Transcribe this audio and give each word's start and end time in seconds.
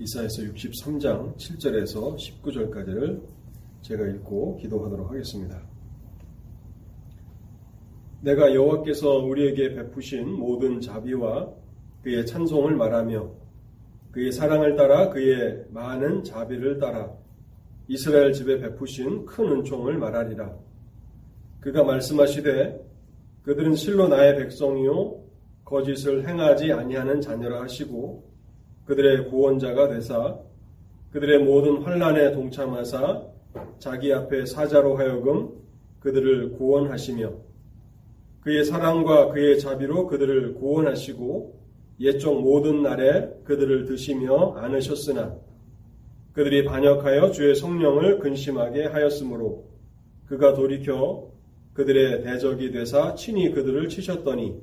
이사에서 0.00 0.42
63장 0.44 1.36
7절에서 1.36 2.16
19절까지를 2.16 3.20
제가 3.82 4.06
읽고 4.06 4.56
기도하도록 4.56 5.10
하겠습니다. 5.10 5.60
내가 8.22 8.54
여호와께서 8.54 9.18
우리에게 9.18 9.74
베푸신 9.74 10.32
모든 10.32 10.80
자비와 10.80 11.52
그의 12.02 12.24
찬송을 12.24 12.76
말하며 12.76 13.30
그의 14.12 14.32
사랑을 14.32 14.74
따라 14.74 15.10
그의 15.10 15.66
많은 15.68 16.24
자비를 16.24 16.78
따라 16.78 17.12
이스라엘 17.86 18.32
집에 18.32 18.58
베푸신 18.58 19.26
큰 19.26 19.52
은총을 19.52 19.98
말하리라. 19.98 20.56
그가 21.60 21.84
말씀하시되 21.84 22.80
그들은 23.42 23.74
실로 23.74 24.08
나의 24.08 24.36
백성이요 24.38 25.24
거짓을 25.66 26.26
행하지 26.26 26.72
아니하는 26.72 27.20
자녀라 27.20 27.60
하시고 27.60 28.29
그들의 28.90 29.28
구원자가 29.28 29.86
되사 29.86 30.36
그들의 31.12 31.44
모든 31.44 31.80
환란에 31.80 32.32
동참하사 32.32 33.22
자기 33.78 34.12
앞에 34.12 34.46
사자로 34.46 34.96
하여금 34.96 35.50
그들을 36.00 36.54
구원하시며 36.54 37.32
그의 38.40 38.64
사랑과 38.64 39.28
그의 39.28 39.60
자비로 39.60 40.08
그들을 40.08 40.54
구원하시고 40.54 41.60
옛적 42.00 42.42
모든 42.42 42.82
날에 42.82 43.30
그들을 43.44 43.84
드시며 43.84 44.54
안으셨으나 44.56 45.36
그들이 46.32 46.64
반역하여 46.64 47.30
주의 47.30 47.54
성령을 47.54 48.18
근심하게 48.18 48.86
하였으므로 48.86 49.66
그가 50.26 50.54
돌이켜 50.54 51.30
그들의 51.74 52.24
대적이 52.24 52.72
되사 52.72 53.14
친히 53.14 53.52
그들을 53.52 53.88
치셨더니 53.88 54.60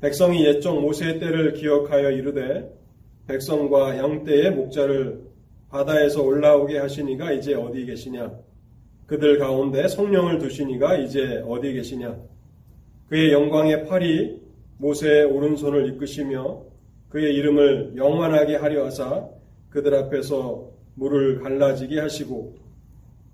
백성이 0.00 0.46
옛적 0.46 0.80
모세의 0.80 1.20
때를 1.20 1.52
기억하여 1.52 2.10
이르되 2.10 2.80
백성과 3.26 3.98
양떼의 3.98 4.50
목자를 4.52 5.22
바다에서 5.68 6.22
올라오게 6.22 6.78
하시니가 6.78 7.32
이제 7.32 7.54
어디 7.54 7.86
계시냐? 7.86 8.32
그들 9.06 9.38
가운데 9.38 9.88
성령을 9.88 10.38
두시니가 10.38 10.98
이제 10.98 11.42
어디 11.46 11.72
계시냐? 11.72 12.16
그의 13.08 13.32
영광의 13.32 13.86
팔이 13.86 14.40
모세의 14.78 15.24
오른손을 15.26 15.88
이끄시며 15.88 16.62
그의 17.08 17.34
이름을 17.34 17.92
영원하게 17.96 18.56
하려 18.56 18.86
하사 18.86 19.28
그들 19.70 19.94
앞에서 19.94 20.70
물을 20.94 21.40
갈라지게 21.40 22.00
하시고 22.00 22.56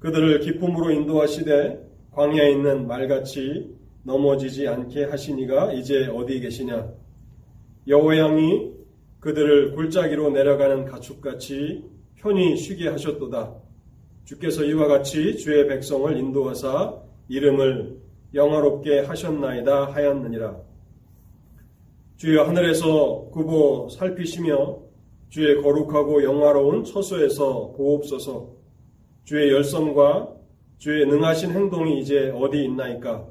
그들을 0.01 0.41
기쁨으로 0.41 0.91
인도하시되 0.91 1.89
광야에 2.13 2.51
있는 2.51 2.87
말같이 2.87 3.75
넘어지지 4.03 4.67
않게 4.69 5.05
하시니가 5.05 5.73
이제 5.73 6.07
어디 6.07 6.41
계시냐? 6.41 6.89
여호양이 7.87 8.78
그들을 9.21 9.75
골짜기로 9.75 10.31
내려가는 10.31 10.85
가축같이 10.85 11.85
편히 12.17 12.57
쉬게 12.57 12.89
하셨도다. 12.89 13.55
주께서 14.25 14.65
이와 14.65 14.87
같이 14.87 15.37
주의 15.37 15.67
백성을 15.67 16.17
인도하사 16.17 16.95
이름을 17.29 17.99
영화롭게 18.35 19.01
하셨나이다 19.01 19.87
하였느니라. 19.87 20.57
주여 22.17 22.45
하늘에서 22.45 23.29
굽어 23.33 23.89
살피시며 23.91 24.79
주의 25.29 25.61
거룩하고 25.63 26.23
영화로운 26.23 26.85
처소에서 26.85 27.73
보옵소서. 27.77 28.55
주의 29.25 29.53
열성과 29.53 30.35
주의 30.79 31.07
능하신 31.07 31.51
행동이 31.51 32.01
이제 32.01 32.33
어디 32.35 32.65
있나이까? 32.65 33.27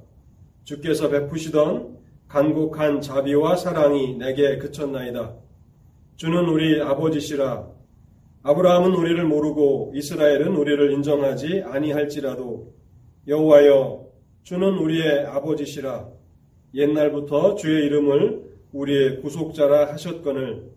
주께서 0.64 1.10
베푸시던 1.10 1.98
간곡한 2.28 3.02
자비와 3.02 3.56
사랑이 3.56 4.18
내게 4.18 4.58
그쳤나이다. 4.58 5.47
주는 6.18 6.50
우리 6.50 6.82
아버지시라. 6.82 7.68
아브라함은 8.42 8.96
우리를 8.96 9.23
모르고 9.23 9.92
이스라엘은 9.94 10.56
우리를 10.56 10.92
인정하지 10.94 11.62
아니할지라도 11.68 12.74
여호와여 13.28 14.08
주는 14.42 14.68
우리의 14.68 15.28
아버지시라. 15.28 16.09
옛날부터 16.74 17.53
주의 17.53 17.86
이름을 17.86 18.41
우리의 18.74 19.22
구속자라 19.22 19.94
하셨거늘 19.94 20.72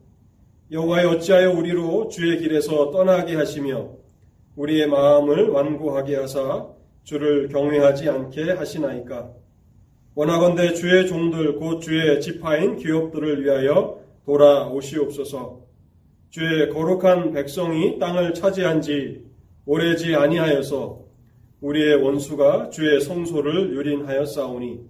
여호와여 0.71 1.09
어찌하여 1.09 1.53
우리로 1.53 2.09
주의 2.09 2.39
길에서 2.39 2.91
떠나게 2.91 3.35
하시며 3.35 3.93
우리의 4.57 4.89
마음을 4.89 5.49
완고하게 5.49 6.17
하사 6.17 6.69
주를 7.03 7.49
경외하지 7.49 8.11
않게 8.11 8.53
하시나이까 8.53 9.31
원하건대 10.15 10.75
주의 10.75 11.07
종들 11.07 11.57
곧 11.57 11.81
주의 11.81 12.21
지파인 12.21 12.77
기업들을 12.77 13.43
위하여 13.43 14.00
돌아오시옵소서. 14.25 15.65
주의 16.31 16.71
거룩한 16.71 17.33
백성이 17.33 17.99
땅을 17.99 18.35
차지한 18.35 18.83
지 18.83 19.25
오래지 19.67 20.15
아니하여서 20.15 21.05
우리의 21.61 21.97
원수가 21.97 22.71
주의 22.71 23.01
성소를 23.01 23.75
유린하였사오니 23.75 24.81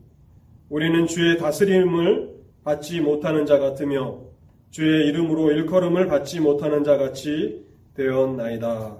우리는 0.68 1.06
주의 1.06 1.36
다스림을 1.38 2.30
받지 2.62 3.00
못하는 3.00 3.46
자 3.46 3.58
같으며 3.58 4.22
주의 4.70 5.08
이름으로 5.08 5.50
일컬음을 5.50 6.06
받지 6.06 6.38
못하는 6.38 6.84
자 6.84 6.97
같이 6.97 7.66
되었나이다. 7.94 8.98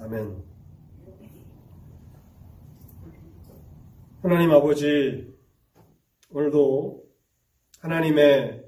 아멘. 0.00 0.36
하나님 4.22 4.50
아버지, 4.52 5.28
오늘도 6.30 7.02
하나님의 7.80 8.61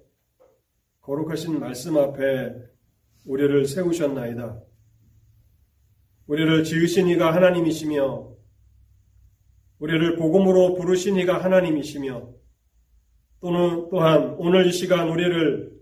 거룩하신 1.04 1.60
말씀 1.60 1.98
앞에 1.98 2.54
우리를 3.26 3.66
세우셨나이다. 3.66 4.58
우리를 6.26 6.64
지으신 6.64 7.08
이가 7.08 7.34
하나님이시며 7.34 8.32
우리를 9.80 10.16
복음으로 10.16 10.76
부르신 10.76 11.16
이가 11.16 11.44
하나님이시며 11.44 12.32
또는 13.40 13.88
또한 13.90 14.34
오늘 14.38 14.66
이 14.66 14.72
시간 14.72 15.10
우리를 15.10 15.74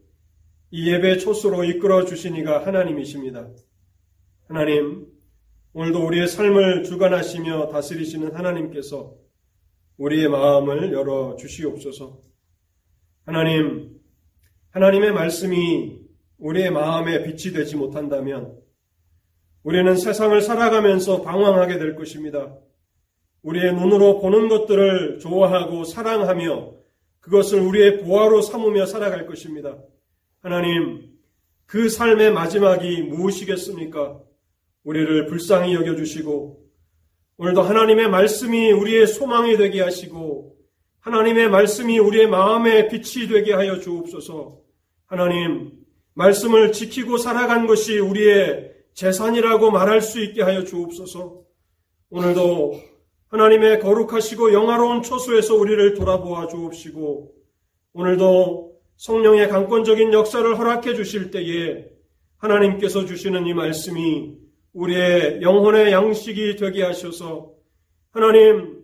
이 0.72 0.91
예배 0.91 1.19
초수로 1.19 1.62
이끌어 1.65 2.04
주신 2.04 2.34
이가 2.34 2.66
하나님이십니다. 2.66 3.49
하나님, 4.49 5.06
오늘도 5.72 6.04
우리의 6.04 6.27
삶을 6.27 6.83
주관하시며 6.83 7.69
다스리시는 7.69 8.34
하나님께서 8.34 9.15
우리의 9.99 10.28
마음을 10.28 10.93
열어 10.93 11.37
주시옵소서. 11.37 12.21
하나님, 13.25 14.02
하나님의 14.72 15.12
말씀이 15.12 16.00
우리의 16.38 16.71
마음에 16.71 17.22
빛이 17.25 17.55
되지 17.55 17.77
못한다면 17.77 18.56
우리는 19.62 19.97
세상을 19.97 20.41
살아가면서 20.41 21.21
방황하게 21.21 21.78
될 21.78 21.94
것입니다. 21.94 22.55
우리의 23.43 23.75
눈으로 23.75 24.21
보는 24.21 24.49
것들을 24.49 25.19
좋아하고 25.19 25.84
사랑하며 25.84 26.72
그것을 27.21 27.60
우리의 27.60 27.99
보화로 28.03 28.41
삼으며 28.41 28.87
살아갈 28.87 29.27
것입니다. 29.27 29.77
하나님, 30.41 31.12
그 31.66 31.91
삶의 31.91 32.33
마지막이 32.33 33.03
무엇이겠습니까? 33.03 34.21
우리를 34.84 35.27
불쌍히 35.27 35.75
여겨주시고, 35.75 36.62
오늘도 37.37 37.62
하나님의 37.62 38.09
말씀이 38.09 38.72
우리의 38.72 39.06
소망이 39.06 39.56
되게 39.56 39.83
하시고, 39.83 40.56
하나님의 41.00 41.50
말씀이 41.50 41.99
우리의 41.99 42.27
마음의 42.28 42.89
빛이 42.89 43.28
되게 43.28 43.53
하여 43.53 43.78
주옵소서. 43.78 44.62
하나님, 45.12 45.73
말씀을 46.15 46.73
지키고 46.73 47.19
살아간 47.19 47.67
것이 47.67 47.99
우리의 47.99 48.73
재산이라고 48.95 49.71
말할 49.71 50.00
수 50.00 50.23
있게 50.25 50.41
하여 50.41 50.65
주옵소서. 50.65 51.39
오늘도 52.09 52.81
하나님의 53.28 53.81
거룩하시고 53.81 54.55
영화로운 54.55 55.03
초소에서 55.03 55.55
우리를 55.55 55.93
돌아보아 55.93 56.47
주옵시고, 56.47 57.31
오늘도 57.93 58.72
성령의 58.97 59.51
강권적인 59.51 60.15
역사를 60.15 60.59
허락해 60.59 60.95
주실 60.95 61.31
때에 61.31 61.84
하나님께서 62.39 63.04
주시는 63.04 63.47
이 63.47 63.53
말씀이 63.53 64.34
우리의 64.72 65.42
영혼의 65.42 65.92
양식이 65.92 66.57
되게 66.57 66.84
하셔서 66.84 67.53
하나님 68.13 68.83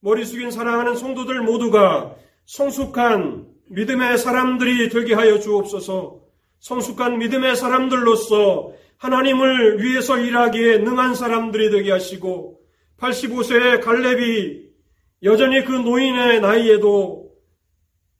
머리 0.00 0.24
숙인 0.24 0.50
사랑하는 0.50 0.96
성도들 0.96 1.40
모두가 1.42 2.16
성숙한 2.46 3.47
믿음의 3.70 4.18
사람들이 4.18 4.88
되게 4.88 5.14
하여 5.14 5.38
주옵소서. 5.38 6.20
성숙한 6.60 7.18
믿음의 7.18 7.56
사람들로서 7.56 8.72
하나님을 8.98 9.82
위해서 9.82 10.18
일하기에 10.18 10.78
능한 10.78 11.14
사람들이 11.14 11.70
되게 11.70 11.92
하시고 11.92 12.60
85세의 12.98 13.80
갈렙이 13.80 14.68
여전히 15.22 15.64
그 15.64 15.72
노인의 15.72 16.40
나이에도 16.40 17.30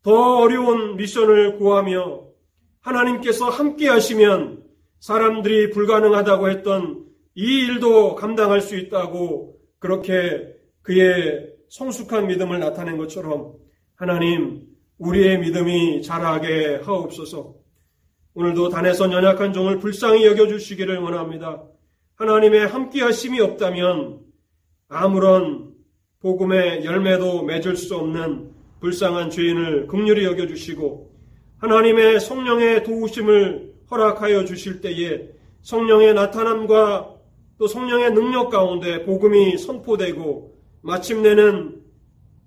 더 0.03 0.39
어려운 0.39 0.97
미션을 0.97 1.57
구하며 1.57 2.25
하나님께서 2.81 3.49
함께 3.49 3.89
하시면 3.89 4.63
사람들이 5.01 5.71
불가능하다고 5.71 6.51
했던 6.51 7.05
이 7.35 7.67
일도 7.67 8.15
감당할 8.15 8.61
수 8.61 8.77
있다고 8.77 9.57
그렇게 9.79 10.55
그의 10.83 11.51
성숙한 11.69 12.27
믿음을 12.29 12.59
나타낸 12.59 12.97
것처럼 12.97 13.53
하나님 13.95 14.63
우리의 14.99 15.39
믿음이 15.39 16.03
자라게 16.03 16.81
하옵소서. 16.85 17.55
오늘도 18.35 18.69
단에서 18.69 19.11
연약한 19.11 19.53
종을 19.53 19.79
불쌍히 19.79 20.27
여겨주시기를 20.27 20.99
원합니다. 20.99 21.63
하나님의 22.17 22.67
함께하심이 22.67 23.41
없다면 23.41 24.21
아무런 24.89 25.73
복음의 26.21 26.85
열매도 26.85 27.43
맺을 27.45 27.77
수 27.77 27.97
없는 27.97 28.51
불쌍한 28.81 29.31
죄인을 29.31 29.87
극률히 29.87 30.25
여겨주시고 30.25 31.13
하나님의 31.59 32.21
성령의 32.21 32.85
도우심을 32.85 33.75
허락하여 33.91 34.45
주실 34.45 34.81
때에 34.81 35.29
성령의 35.63 36.15
나타남과 36.15 37.15
또 37.59 37.67
성령의 37.67 38.13
능력 38.13 38.51
가운데 38.51 39.05
복음이 39.05 39.59
선포되고 39.59 40.57
마침내는 40.83 41.83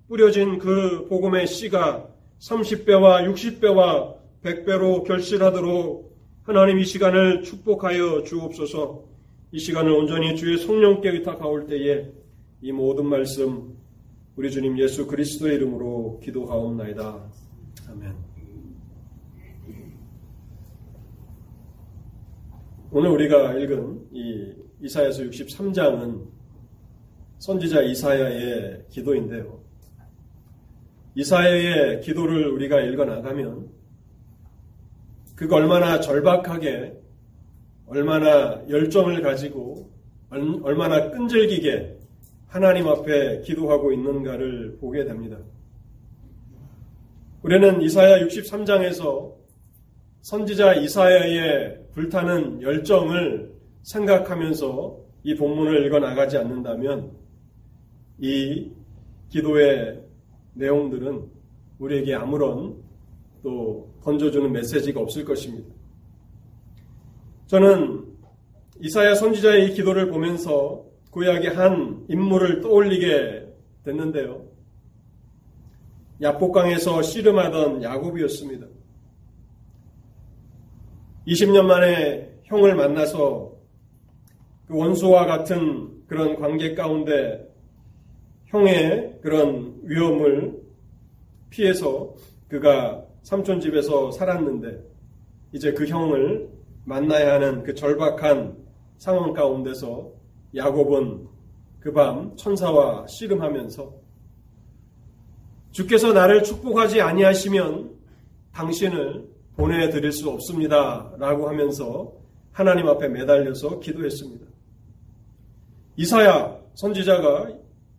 뿌려진 0.08 0.58
그 0.58 1.06
복음의 1.10 1.48
씨가 1.48 2.11
30배와 2.42 3.32
60배와 3.32 4.18
100배로 4.44 5.04
결실하도록 5.04 6.12
하나님 6.44 6.80
이 6.80 6.86
시간을 6.86 7.44
축복하여 7.44 8.24
주옵소서 8.24 9.04
이 9.52 9.60
시간을 9.60 9.92
온전히 9.92 10.36
주의 10.36 10.58
성령께 10.58 11.10
의탁하올 11.10 11.68
때에 11.68 12.12
이 12.62 12.72
모든 12.72 13.06
말씀 13.06 13.78
우리 14.36 14.50
주님 14.50 14.80
예수 14.80 15.06
그리스도의 15.08 15.56
이름으로 15.56 16.20
기도하옵나이다. 16.24 17.32
아멘. 17.90 18.16
오늘 22.92 23.10
우리가 23.10 23.54
읽은 23.60 24.08
이 24.14 24.54
이사야서 24.82 25.24
63장은 25.24 26.28
선지자 27.40 27.82
이사야의 27.82 28.86
기도인데요. 28.90 29.61
이사야의 31.16 32.02
기도를 32.02 32.48
우리가 32.48 32.82
읽어 32.82 33.06
나가면 33.06 33.70
그가 35.36 35.58
얼마나 35.58 36.00
절박하게 36.00 36.94
얼마나 37.88 38.62
열정을 38.70 39.22
가지고 39.22 39.90
얼마나 40.30 41.10
끈질기게 41.12 41.98
하나님 42.48 42.88
앞에 42.88 43.42
기도하고 43.42 43.92
있는가를 43.92 44.78
보게 44.80 45.04
됩니다. 45.04 45.38
우리는 47.42 47.82
이사야 47.82 48.26
63장에서 48.26 49.34
선지자 50.22 50.76
이사야의 50.76 51.88
불타는 51.94 52.62
열정을 52.62 53.52
생각하면서 53.84 55.00
이 55.24 55.36
본문을 55.36 55.86
읽어 55.86 56.00
나가지 56.00 56.38
않는다면 56.38 57.12
이 58.20 58.72
기도의 59.30 60.01
내용들은 60.54 61.30
우리에게 61.80 62.16
아무런 62.16 62.76
또 63.44 63.90
던져주는 64.04 64.52
메시지가 64.52 65.00
없을 65.00 65.26
것입니다. 65.26 65.74
저는 67.48 68.06
이사야 68.80 69.16
선지자의 69.16 69.68
이 69.68 69.74
기도를 69.74 70.10
보면서 70.10 70.86
구약의 71.12 71.54
한 71.54 72.06
인물을 72.08 72.62
떠올리게 72.62 73.48
됐는데요. 73.84 74.46
야복강에서 76.22 77.02
씨름하던 77.02 77.84
야곱이었습니다. 77.84 78.68
20년 81.28 81.66
만에 81.66 82.32
형을 82.44 82.76
만나서 82.76 83.52
그 84.68 84.78
원수와 84.78 85.26
같은 85.26 86.06
그런 86.08 86.36
관계 86.36 86.76
가운데 86.76 87.48
형의 88.46 89.20
그런 89.22 89.71
위험을 89.84 90.62
피해서 91.50 92.14
그가 92.48 93.04
삼촌 93.24 93.60
집에서 93.60 94.12
살았는데 94.12 94.84
이제 95.54 95.74
그 95.74 95.86
형을 95.86 96.50
만나야 96.86 97.34
하는 97.36 97.64
그 97.64 97.74
절박한 97.76 98.58
상황 98.98 99.34
가운데서 99.34 100.12
야곱은 100.56 101.28
그 101.80 101.94
밤 101.94 102.36
천사와 102.38 103.08
씨름하면서 103.08 103.94
주께서 105.72 106.14
나를 106.14 106.44
축복하지 106.44 107.02
아니하시면 107.02 107.92
당신을 108.54 109.28
보내드릴 109.56 110.12
수 110.12 110.30
없습니다. 110.30 111.12
라고 111.18 111.48
하면서 111.48 112.14
하나님 112.52 112.88
앞에 112.88 113.08
매달려서 113.08 113.80
기도했습니다. 113.80 114.46
이사야 115.96 116.60
선지자가 116.76 117.52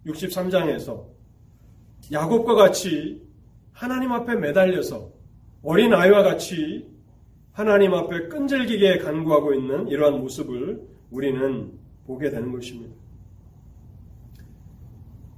63장에서 0.06 1.05
야곱과 2.10 2.54
같이 2.54 3.22
하나님 3.72 4.12
앞에 4.12 4.37
매달려서 4.37 5.10
어린 5.62 5.94
아이와 5.94 6.22
같이 6.22 6.87
하나님 7.52 7.94
앞에 7.94 8.28
끈질기게 8.28 8.99
간구하고 8.99 9.54
있는 9.54 9.88
이러한 9.88 10.20
모습을 10.20 10.82
우리는 11.10 11.72
보게 12.06 12.31
되는 12.31 12.50
것입니다. 12.50 12.94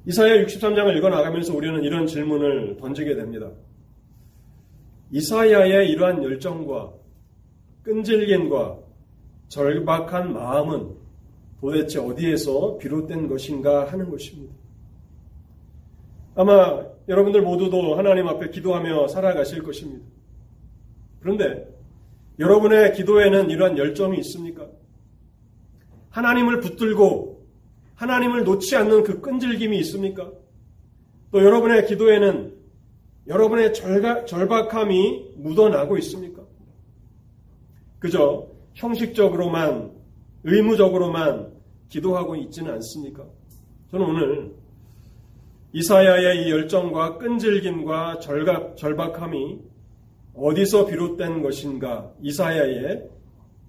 이사야 0.06 0.44
63장을 0.44 0.96
읽어 0.96 1.08
나가면서 1.08 1.54
우리는 1.54 1.82
이런 1.82 2.06
질문을 2.06 2.76
던지게 2.76 3.14
됩니다. 3.14 3.50
이사야의 5.10 5.90
이러한 5.90 6.22
열정과 6.22 6.92
끈질김과 7.82 8.78
절박한 9.48 10.32
마음은 10.32 10.96
도대체 11.60 11.98
어디에서 11.98 12.78
비롯된 12.78 13.28
것인가 13.28 13.90
하는 13.90 14.10
것입니다. 14.10 14.52
아마 16.34 16.84
여러분들 17.08 17.42
모두도 17.42 17.96
하나님 17.96 18.26
앞에 18.28 18.50
기도하며 18.50 19.08
살아가실 19.08 19.62
것입니다. 19.62 20.04
그런데 21.20 21.68
여러분의 22.38 22.94
기도에는 22.94 23.50
이러한 23.50 23.78
열정이 23.78 24.18
있습니까? 24.18 24.68
하나님을 26.10 26.60
붙들고 26.60 27.44
하나님을 27.94 28.44
놓지 28.44 28.74
않는 28.76 29.04
그 29.04 29.20
끈질김이 29.20 29.78
있습니까? 29.78 30.30
또 31.30 31.42
여러분의 31.42 31.86
기도에는 31.86 32.54
여러분의 33.26 33.72
절가, 33.72 34.24
절박함이 34.26 35.34
묻어나고 35.36 35.96
있습니까? 35.98 36.42
그저 37.98 38.48
형식적으로만, 38.74 39.92
의무적으로만 40.42 41.54
기도하고 41.88 42.36
있지는 42.36 42.74
않습니까? 42.74 43.24
저는 43.90 44.06
오늘 44.06 44.54
이사야의 45.76 46.46
이 46.46 46.50
열정과 46.52 47.18
끈질김과 47.18 48.20
절각, 48.20 48.76
절박함이 48.76 49.58
어디서 50.32 50.86
비롯된 50.86 51.42
것인가 51.42 52.12
이사야의 52.22 53.08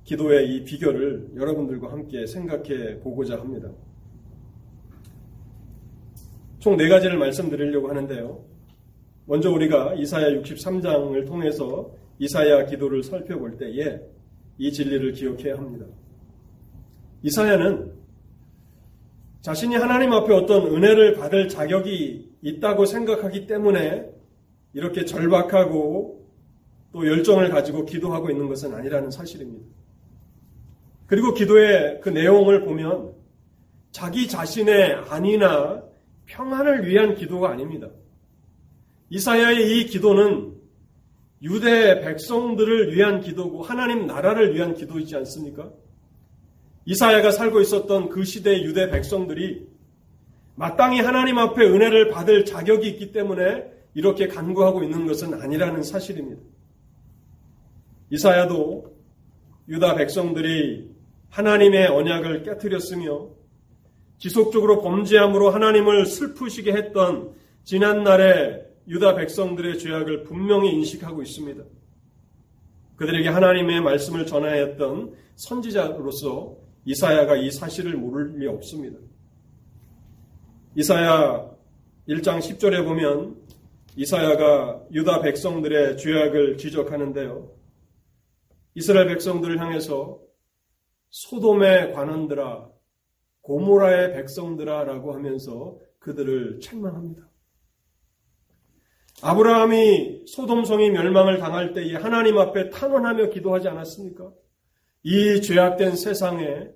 기도의 0.04 0.56
이 0.56 0.64
비결을 0.64 1.32
여러분들과 1.36 1.92
함께 1.92 2.28
생각해 2.28 3.00
보고자 3.00 3.40
합니다. 3.40 3.72
총 6.60 6.78
네 6.78 6.88
가지를 6.90 7.18
말씀드리려고 7.18 7.90
하는데요. 7.90 8.40
먼저 9.26 9.52
우리가 9.52 9.96
이사야 9.96 10.42
63장을 10.42 11.26
통해서 11.26 11.92
이사야 12.20 12.68
기도를 12.68 13.02
살펴볼 13.02 13.58
때에 13.58 14.00
이 14.60 14.72
진리를 14.72 15.12
기억해야 15.14 15.58
합니다. 15.58 15.88
이사야는 17.24 18.05
자신이 19.46 19.76
하나님 19.76 20.12
앞에 20.12 20.34
어떤 20.34 20.66
은혜를 20.66 21.18
받을 21.18 21.48
자격이 21.48 22.32
있다고 22.42 22.88
생각하기 22.88 23.46
때문에 23.46 24.10
이렇게 24.74 25.06
절박하고 25.06 26.28
또 26.92 27.08
열정을 27.08 27.50
가지고 27.50 27.86
기도하고 27.86 28.32
있는 28.32 28.48
것은 28.48 28.74
아니라는 28.74 29.12
사실입니다. 29.12 29.64
그리고 31.06 31.36
기도의 31.36 32.02
그 32.02 32.10
내용을 32.10 32.66
보면 32.66 33.14
자기 33.92 34.28
자신의 34.28 34.96
안위나 35.10 35.84
평안을 36.26 36.88
위한 36.88 37.14
기도가 37.14 37.52
아닙니다. 37.52 37.92
이사야의 39.12 39.78
이 39.80 39.86
기도는 39.86 40.56
유대 41.44 42.02
백성들을 42.02 42.96
위한 42.96 43.22
기도고 43.22 43.62
하나님 43.62 44.08
나라를 44.08 44.56
위한 44.56 44.74
기도이지 44.74 45.16
않습니까? 45.18 45.72
이사야가 46.86 47.32
살고 47.32 47.62
있었던 47.62 48.10
그 48.10 48.24
시대의 48.24 48.64
유대 48.64 48.90
백성들이 48.90 49.68
마땅히 50.56 51.02
하나님 51.02 51.38
앞에 51.38 51.66
은혜를 51.66 52.10
받을 52.10 52.46
자격이 52.46 52.88
있기 52.90 53.12
때문에 53.12 53.66
이렇게 53.94 54.28
간구하고 54.28 54.84
있는 54.84 55.06
것은 55.08 55.34
아니라는 55.42 55.84
사실입니다. 55.84 56.42
이사야도 58.10 58.96
유다 59.68 59.96
백성들이 59.96 60.92
하나님의 61.30 61.88
언약을 61.88 62.44
깨뜨렸으며 62.44 63.30
지속적으로 64.18 64.82
범죄함으로 64.82 65.50
하나님을 65.50 66.06
슬프시게 66.06 66.72
했던 66.72 67.34
지난날의 67.64 68.66
유다 68.88 69.16
백성들의 69.16 69.80
죄악을 69.80 70.24
분명히 70.24 70.72
인식하고 70.74 71.22
있습니다. 71.22 71.64
그들에게 72.96 73.28
하나님의 73.28 73.82
말씀을 73.82 74.26
전하였던 74.26 75.16
선지자로서 75.36 76.65
이사야가 76.86 77.36
이 77.38 77.52
사실을 77.52 77.98
모를 77.98 78.38
리 78.38 78.48
없습니다. 78.48 79.00
이사야 80.76 81.52
1장 82.08 82.40
10절에 82.40 82.86
보면 82.86 83.38
이사야가 83.96 84.84
유다 84.92 85.22
백성들의 85.22 85.98
죄악을 85.98 86.58
지적하는데요. 86.58 87.52
이스라엘 88.76 89.08
백성들을 89.08 89.60
향해서 89.60 90.20
소돔의 91.10 91.94
관원들아, 91.94 92.70
고모라의 93.42 94.14
백성들아라고 94.14 95.14
하면서 95.14 95.80
그들을 96.00 96.60
책망합니다. 96.60 97.30
아브라함이 99.22 100.26
소돔성이 100.28 100.92
멸망을 100.92 101.40
당할 101.40 101.74
때에 101.74 101.96
하나님 101.96 102.38
앞에 102.38 102.70
탄원하며 102.70 103.30
기도하지 103.30 103.70
않았습니까? 103.70 104.30
이 105.04 105.42
죄악된 105.42 105.96
세상에 105.96 106.68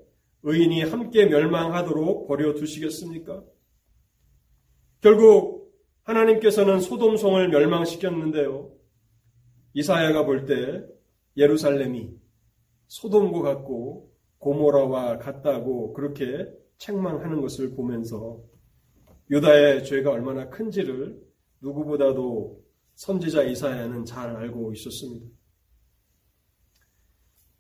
의인이 0.43 0.83
함께 0.83 1.25
멸망하도록 1.25 2.27
버려 2.27 2.53
두시겠습니까? 2.53 3.43
결국 5.01 5.73
하나님께서는 6.03 6.79
소돔성을 6.79 7.49
멸망시켰는데요. 7.49 8.71
이사야가 9.73 10.25
볼 10.25 10.45
때 10.45 10.83
예루살렘이 11.37 12.11
소돔과 12.87 13.41
같고 13.41 14.11
고모라와 14.39 15.19
같다고 15.19 15.93
그렇게 15.93 16.47
책망하는 16.77 17.41
것을 17.41 17.75
보면서 17.75 18.41
유다의 19.29 19.85
죄가 19.85 20.11
얼마나 20.11 20.49
큰지를 20.49 21.21
누구보다도 21.61 22.63
선지자 22.95 23.43
이사야는 23.43 24.05
잘 24.05 24.35
알고 24.35 24.73
있었습니다. 24.73 25.25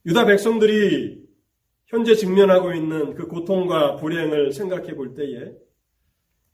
유다 0.05 0.25
백성들이 0.25 1.28
현재 1.89 2.15
직면하고 2.15 2.73
있는 2.73 3.15
그 3.15 3.27
고통과 3.27 3.95
불행을 3.95 4.53
생각해 4.53 4.95
볼 4.95 5.15
때에 5.15 5.51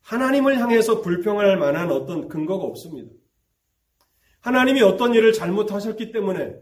하나님을 0.00 0.58
향해서 0.58 1.02
불평할 1.02 1.58
만한 1.58 1.90
어떤 1.90 2.28
근거가 2.28 2.64
없습니다. 2.64 3.12
하나님이 4.40 4.80
어떤 4.80 5.12
일을 5.14 5.32
잘못하셨기 5.34 6.10
때문에 6.12 6.56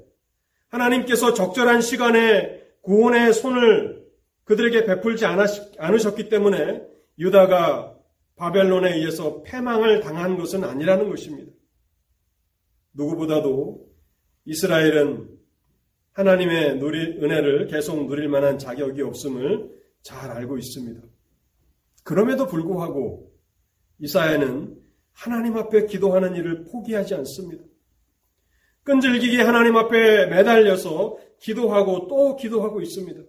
하나님께서 0.69 1.35
적절한 1.35 1.83
시간에 1.83 2.63
구원의 2.81 3.33
손을 3.33 4.05
그들에게 4.45 4.87
베풀지 4.87 5.25
않으셨기 5.79 6.29
때문에 6.29 6.83
유다가 7.19 7.97
바벨론에 8.37 8.97
의해서 8.97 9.43
패망을 9.43 10.01
당한 10.01 10.37
것은 10.37 10.65
아니라는 10.65 11.09
것입니다. 11.09 11.53
누구보다도 12.95 13.87
이스라엘은 14.47 15.34
하나님의 16.15 16.79
누리, 16.79 17.19
은혜를 17.23 17.67
계속 17.67 18.07
누릴 18.07 18.29
만한 18.29 18.57
자격이 18.57 19.03
없음을 19.03 19.69
잘 20.03 20.31
알고 20.31 20.59
있습니다. 20.59 21.01
그럼에도 22.05 22.47
불구하고 22.47 23.33
이사야는 23.99 24.77
하나님 25.13 25.57
앞에 25.57 25.87
기도하는 25.87 26.37
일을 26.37 26.65
포기하지 26.65 27.15
않습니다. 27.17 27.65
끈질기게 28.85 29.43
하나님 29.43 29.77
앞에 29.77 30.27
매달려서 30.27 31.17
기도하고 31.41 32.07
또 32.07 32.37
기도하고 32.37 32.81
있습니다. 32.81 33.23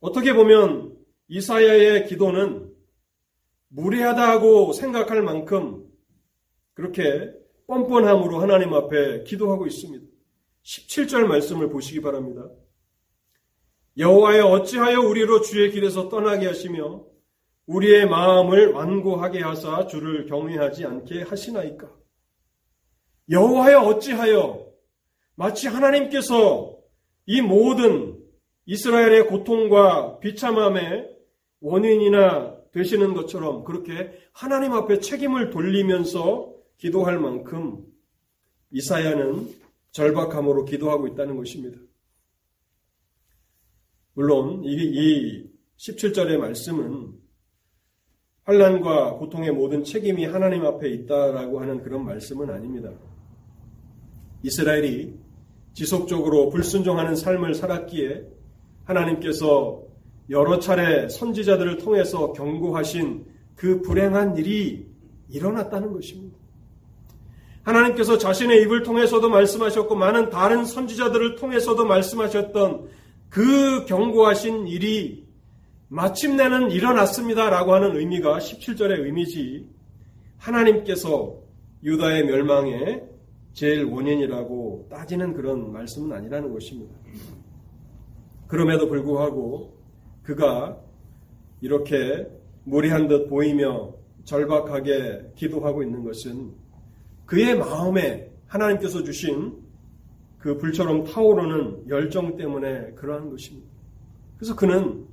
어떻게 0.00 0.34
보면 0.34 0.96
이사야의 1.28 2.06
기도는 2.06 2.70
무례하다고 3.68 4.74
생각할 4.74 5.22
만큼 5.22 5.86
그렇게 6.74 7.32
뻔뻔함으로 7.66 8.38
하나님 8.38 8.74
앞에 8.74 9.24
기도하고 9.24 9.66
있습니다. 9.66 10.11
17절 10.64 11.26
말씀을 11.26 11.68
보시기 11.68 12.00
바랍니다. 12.00 12.48
여호와여 13.96 14.46
어찌하여 14.46 15.00
우리로 15.00 15.42
주의 15.42 15.70
길에서 15.70 16.08
떠나게 16.08 16.46
하시며 16.46 17.04
우리의 17.66 18.08
마음을 18.08 18.72
완고하게 18.72 19.40
하사 19.40 19.86
주를 19.86 20.26
경외하지 20.26 20.86
않게 20.86 21.22
하시나이까? 21.22 21.90
여호와여 23.30 23.80
어찌하여 23.80 24.66
마치 25.34 25.68
하나님께서 25.68 26.76
이 27.26 27.40
모든 27.40 28.18
이스라엘의 28.66 29.26
고통과 29.26 30.18
비참함의 30.20 31.10
원인이나 31.60 32.56
되시는 32.72 33.14
것처럼 33.14 33.64
그렇게 33.64 34.12
하나님 34.32 34.72
앞에 34.72 35.00
책임을 35.00 35.50
돌리면서 35.50 36.52
기도할 36.78 37.18
만큼 37.18 37.84
이사야는 38.72 39.61
절박함으로 39.92 40.64
기도하고 40.64 41.06
있다는 41.08 41.36
것입니다. 41.36 41.78
물론 44.14 44.62
이 44.64 45.50
17절의 45.76 46.36
말씀은 46.38 47.12
환란과 48.44 49.14
고통의 49.14 49.52
모든 49.52 49.84
책임이 49.84 50.24
하나님 50.26 50.64
앞에 50.64 50.88
있다라고 50.90 51.60
하는 51.60 51.82
그런 51.82 52.04
말씀은 52.04 52.50
아닙니다. 52.50 52.90
이스라엘이 54.42 55.14
지속적으로 55.74 56.50
불순종하는 56.50 57.14
삶을 57.14 57.54
살았기에 57.54 58.26
하나님께서 58.84 59.82
여러 60.30 60.58
차례 60.58 61.08
선지자들을 61.08 61.78
통해서 61.78 62.32
경고하신 62.32 63.26
그 63.54 63.80
불행한 63.80 64.36
일이 64.36 64.86
일어났다는 65.28 65.92
것입니다. 65.92 66.41
하나님께서 67.62 68.18
자신의 68.18 68.62
입을 68.62 68.82
통해서도 68.82 69.28
말씀하셨고 69.28 69.94
많은 69.94 70.30
다른 70.30 70.64
선지자들을 70.64 71.36
통해서도 71.36 71.84
말씀하셨던 71.84 72.88
그 73.28 73.84
경고하신 73.86 74.66
일이 74.66 75.26
마침내는 75.88 76.70
일어났습니다라고 76.70 77.74
하는 77.74 77.96
의미가 77.96 78.38
17절의 78.38 79.04
의미지 79.04 79.68
하나님께서 80.38 81.36
유다의 81.84 82.24
멸망의 82.26 83.04
제일 83.52 83.84
원인이라고 83.84 84.88
따지는 84.90 85.34
그런 85.34 85.72
말씀은 85.72 86.16
아니라는 86.16 86.52
것입니다. 86.52 86.94
그럼에도 88.46 88.88
불구하고 88.88 89.76
그가 90.22 90.78
이렇게 91.60 92.26
무리한 92.64 93.08
듯 93.08 93.28
보이며 93.28 93.94
절박하게 94.24 95.32
기도하고 95.36 95.82
있는 95.82 96.04
것은 96.04 96.61
그의 97.32 97.56
마음에 97.56 98.30
하나님께서 98.46 99.02
주신 99.04 99.56
그 100.36 100.58
불처럼 100.58 101.04
타오르는 101.04 101.88
열정 101.88 102.36
때문에 102.36 102.92
그러한 102.92 103.30
것입니다. 103.30 103.66
그래서 104.36 104.54
그는 104.54 105.06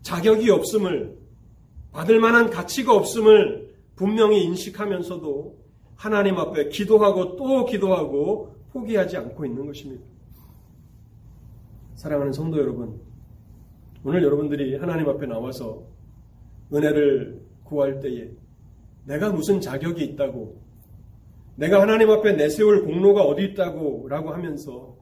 자격이 0.00 0.48
없음을 0.48 1.14
받을 1.92 2.20
만한 2.20 2.48
가치가 2.48 2.94
없음을 2.94 3.74
분명히 3.96 4.44
인식하면서도 4.44 5.58
하나님 5.94 6.38
앞에 6.38 6.70
기도하고 6.70 7.36
또 7.36 7.66
기도하고 7.66 8.54
포기하지 8.72 9.18
않고 9.18 9.44
있는 9.44 9.66
것입니다. 9.66 10.02
사랑하는 11.96 12.32
성도 12.32 12.56
여러분, 12.56 12.98
오늘 14.04 14.22
여러분들이 14.22 14.76
하나님 14.76 15.06
앞에 15.06 15.26
나와서 15.26 15.84
은혜를 16.72 17.42
구할 17.64 18.00
때에 18.00 18.30
내가 19.04 19.30
무슨 19.30 19.60
자격이 19.60 20.02
있다고 20.02 20.67
내가 21.58 21.82
하나님 21.82 22.08
앞에 22.10 22.34
내세울 22.34 22.84
공로가 22.84 23.22
어디 23.22 23.42
있다고 23.42 24.06
라고 24.08 24.30
하면서 24.30 24.96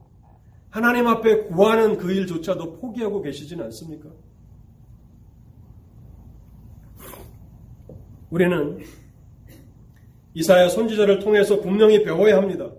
하나님 0.71 1.07
앞에 1.07 1.43
구하는 1.43 1.97
그 1.97 2.11
일조차도 2.11 2.79
포기하고 2.79 3.21
계시진 3.21 3.61
않습니까? 3.61 4.09
우리는 8.31 8.79
이사야 10.33 10.69
선지자를 10.69 11.19
통해서 11.19 11.61
분명히 11.61 12.03
배워야 12.03 12.37
합니다. 12.37 12.71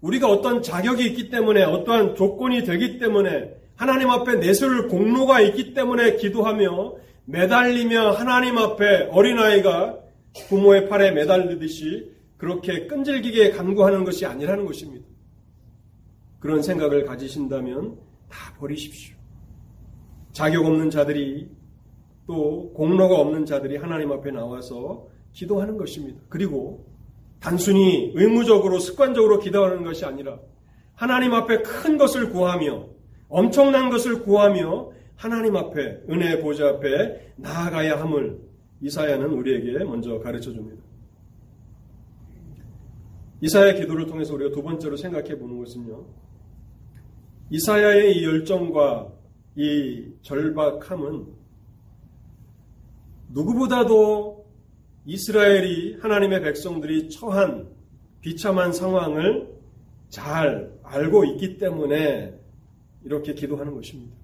우리가 0.00 0.28
어떤 0.28 0.60
자격이 0.60 1.06
있기 1.06 1.30
때문에 1.30 1.62
어떠한 1.62 2.16
조건이 2.16 2.64
되기 2.64 2.98
때문에 2.98 3.54
하나님 3.76 4.10
앞에 4.10 4.36
내세울 4.36 4.88
공로가 4.88 5.40
있기 5.40 5.72
때문에 5.72 6.16
기도하며 6.16 6.96
매달리며 7.26 8.10
하나님 8.10 8.58
앞에 8.58 9.08
어린아이가 9.12 10.00
부모의 10.48 10.88
팔에 10.88 11.12
매달리듯이 11.12 12.18
그렇게 12.40 12.86
끈질기게 12.86 13.50
간구하는 13.50 14.02
것이 14.02 14.24
아니라는 14.24 14.64
것입니다. 14.64 15.06
그런 16.38 16.62
생각을 16.62 17.04
가지신다면 17.04 17.98
다 18.30 18.54
버리십시오. 18.58 19.14
자격 20.32 20.64
없는 20.64 20.88
자들이 20.88 21.50
또 22.26 22.72
공로가 22.72 23.16
없는 23.16 23.44
자들이 23.44 23.76
하나님 23.76 24.10
앞에 24.10 24.30
나와서 24.30 25.06
기도하는 25.32 25.76
것입니다. 25.76 26.18
그리고 26.30 26.86
단순히 27.40 28.12
의무적으로 28.14 28.78
습관적으로 28.78 29.38
기도하는 29.38 29.84
것이 29.84 30.06
아니라 30.06 30.38
하나님 30.94 31.34
앞에 31.34 31.60
큰 31.60 31.98
것을 31.98 32.30
구하며 32.30 32.86
엄청난 33.28 33.90
것을 33.90 34.22
구하며 34.22 34.92
하나님 35.14 35.56
앞에 35.56 36.04
은혜의 36.08 36.40
보좌 36.40 36.68
앞에 36.68 37.34
나아가야 37.36 38.00
함을 38.00 38.38
이사야는 38.80 39.28
우리에게 39.28 39.84
먼저 39.84 40.18
가르쳐 40.20 40.50
줍니다. 40.52 40.89
이사야의 43.40 43.80
기도를 43.80 44.06
통해서 44.06 44.34
우리가 44.34 44.54
두 44.54 44.62
번째로 44.62 44.96
생각해 44.96 45.38
보는 45.38 45.58
것은요. 45.58 46.04
이사야의 47.50 48.16
이 48.16 48.24
열정과 48.24 49.12
이 49.56 50.06
절박함은 50.22 51.26
누구보다도 53.30 54.46
이스라엘이 55.06 55.98
하나님의 56.00 56.42
백성들이 56.42 57.08
처한 57.08 57.68
비참한 58.20 58.72
상황을 58.72 59.48
잘 60.08 60.72
알고 60.82 61.24
있기 61.24 61.56
때문에 61.56 62.34
이렇게 63.04 63.34
기도하는 63.34 63.74
것입니다. 63.74 64.14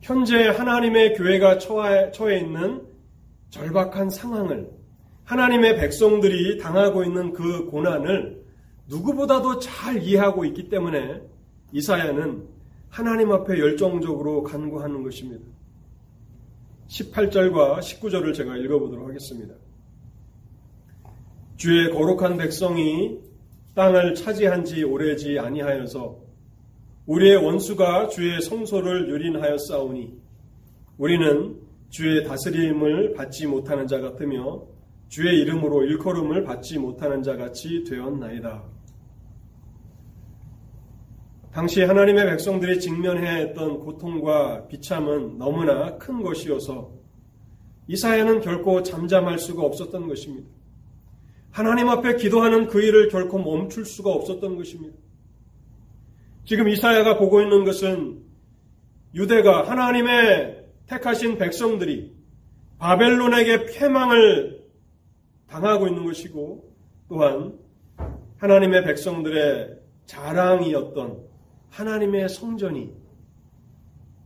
현재 0.00 0.48
하나님의 0.48 1.14
교회가 1.14 1.58
처해 1.58 2.38
있는 2.38 2.86
절박한 3.50 4.10
상황을 4.10 4.77
하나님의 5.28 5.76
백성들이 5.76 6.56
당하고 6.56 7.04
있는 7.04 7.34
그 7.34 7.66
고난을 7.66 8.42
누구보다도 8.86 9.58
잘 9.58 10.02
이해하고 10.02 10.46
있기 10.46 10.70
때문에 10.70 11.20
이사야는 11.70 12.48
하나님 12.88 13.32
앞에 13.32 13.58
열정적으로 13.58 14.42
간구하는 14.42 15.02
것입니다. 15.02 15.44
18절과 16.88 17.80
19절을 17.80 18.32
제가 18.32 18.56
읽어보도록 18.56 19.06
하겠습니다. 19.06 19.54
주의 21.58 21.90
거룩한 21.90 22.38
백성이 22.38 23.18
땅을 23.74 24.14
차지한 24.14 24.64
지 24.64 24.82
오래지 24.82 25.38
아니하여서 25.38 26.20
우리의 27.04 27.36
원수가 27.36 28.08
주의 28.08 28.40
성소를 28.40 29.10
유린하였사오니 29.10 30.10
우리는 30.96 31.60
주의 31.90 32.24
다스림을 32.24 33.12
받지 33.12 33.46
못하는 33.46 33.86
자 33.86 34.00
같으며 34.00 34.77
주의 35.08 35.40
이름으로 35.40 35.84
일컬음을 35.84 36.44
받지 36.44 36.78
못하는 36.78 37.22
자 37.22 37.36
같이 37.36 37.82
되었나이다. 37.84 38.62
당시 41.50 41.82
하나님의 41.82 42.26
백성들이 42.26 42.78
직면해야 42.78 43.32
했던 43.36 43.80
고통과 43.80 44.66
비참은 44.68 45.38
너무나 45.38 45.96
큰 45.96 46.22
것이어서 46.22 46.92
이사야는 47.88 48.42
결코 48.42 48.82
잠잠할 48.82 49.38
수가 49.38 49.62
없었던 49.62 50.06
것입니다. 50.08 50.48
하나님 51.50 51.88
앞에 51.88 52.16
기도하는 52.16 52.66
그 52.66 52.82
일을 52.82 53.08
결코 53.08 53.38
멈출 53.38 53.86
수가 53.86 54.10
없었던 54.10 54.56
것입니다. 54.56 54.94
지금 56.44 56.68
이사야가 56.68 57.18
보고 57.18 57.40
있는 57.40 57.64
것은 57.64 58.22
유대가 59.14 59.68
하나님의 59.68 60.66
택하신 60.86 61.38
백성들이 61.38 62.14
바벨론에게 62.78 63.66
패망을 63.66 64.57
당하고 65.48 65.88
있는 65.88 66.04
것이고 66.04 66.72
또한 67.08 67.58
하나님의 68.36 68.84
백성들의 68.84 69.78
자랑이었던 70.06 71.22
하나님의 71.70 72.28
성전이 72.28 72.92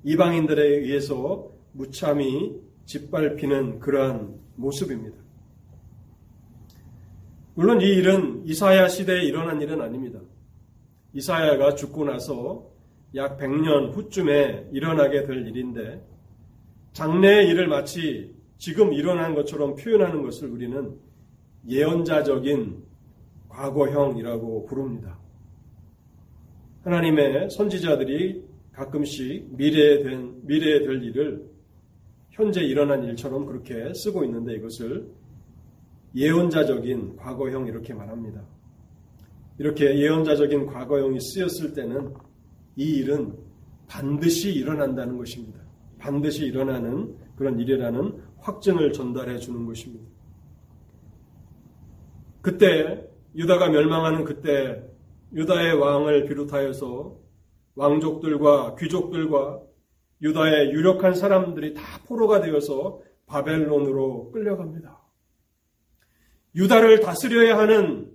이방인들에 0.05 0.63
의해서 0.63 1.51
무참히 1.73 2.61
짓밟히는 2.85 3.79
그러한 3.79 4.35
모습입니다. 4.57 5.17
물론 7.55 7.81
이 7.81 7.87
일은 7.87 8.43
이사야 8.47 8.89
시대에 8.89 9.23
일어난 9.25 9.61
일은 9.61 9.81
아닙니다. 9.81 10.19
이사야가 11.13 11.75
죽고 11.75 12.05
나서 12.05 12.71
약 13.15 13.39
100년 13.39 13.95
후쯤에 13.95 14.71
일어나게 14.73 15.25
될 15.25 15.47
일인데 15.47 16.03
장래의 16.93 17.49
일을 17.49 17.69
마치 17.69 18.35
지금 18.57 18.93
일어난 18.93 19.35
것처럼 19.35 19.77
표현하는 19.77 20.23
것을 20.23 20.49
우리는 20.49 20.99
예언자적인 21.69 22.83
과거형이라고 23.49 24.67
부릅니다. 24.67 25.19
하나님의 26.85 27.51
선지자들이 27.51 28.45
가끔씩 28.73 29.57
미래에 29.57 30.03
된, 30.03 30.41
미래에 30.45 30.81
될 30.81 31.03
일을 31.03 31.51
현재 32.31 32.63
일어난 32.63 33.05
일처럼 33.05 33.47
그렇게 33.47 33.93
쓰고 33.95 34.25
있는데 34.25 34.55
이것을 34.55 35.07
예언자적인 36.15 37.17
과거형 37.17 37.67
이렇게 37.67 37.95
말합니다. 37.95 38.43
이렇게 39.59 39.99
예언자적인 39.99 40.67
과거형이 40.67 41.21
쓰였을 41.21 41.75
때는 41.75 42.15
이 42.77 42.97
일은 42.97 43.35
반드시 43.87 44.53
일어난다는 44.53 45.19
것입니다. 45.19 45.61
반드시 45.99 46.47
일어나는 46.47 47.15
그런 47.37 47.59
일이라는 47.59 48.23
확증을 48.39 48.93
전달해 48.93 49.39
주는 49.39 49.65
것입니다. 49.67 50.12
그때 52.43 53.09
유다가 53.37 53.69
멸망하는 53.69 54.25
그때 54.25 54.85
유다의 55.33 55.75
왕을 55.75 56.27
비롯하여서 56.27 57.17
왕족들과 57.77 58.75
귀족들과 58.75 59.63
유다의 60.21 60.73
유력한 60.73 61.15
사람들이 61.15 61.73
다 61.75 61.83
포로가 62.07 62.41
되어서 62.41 63.01
바벨론으로 63.27 64.33
끌려갑니다. 64.33 65.01
유다를 66.55 67.01
다스려야 67.01 67.57
하는 67.59 68.11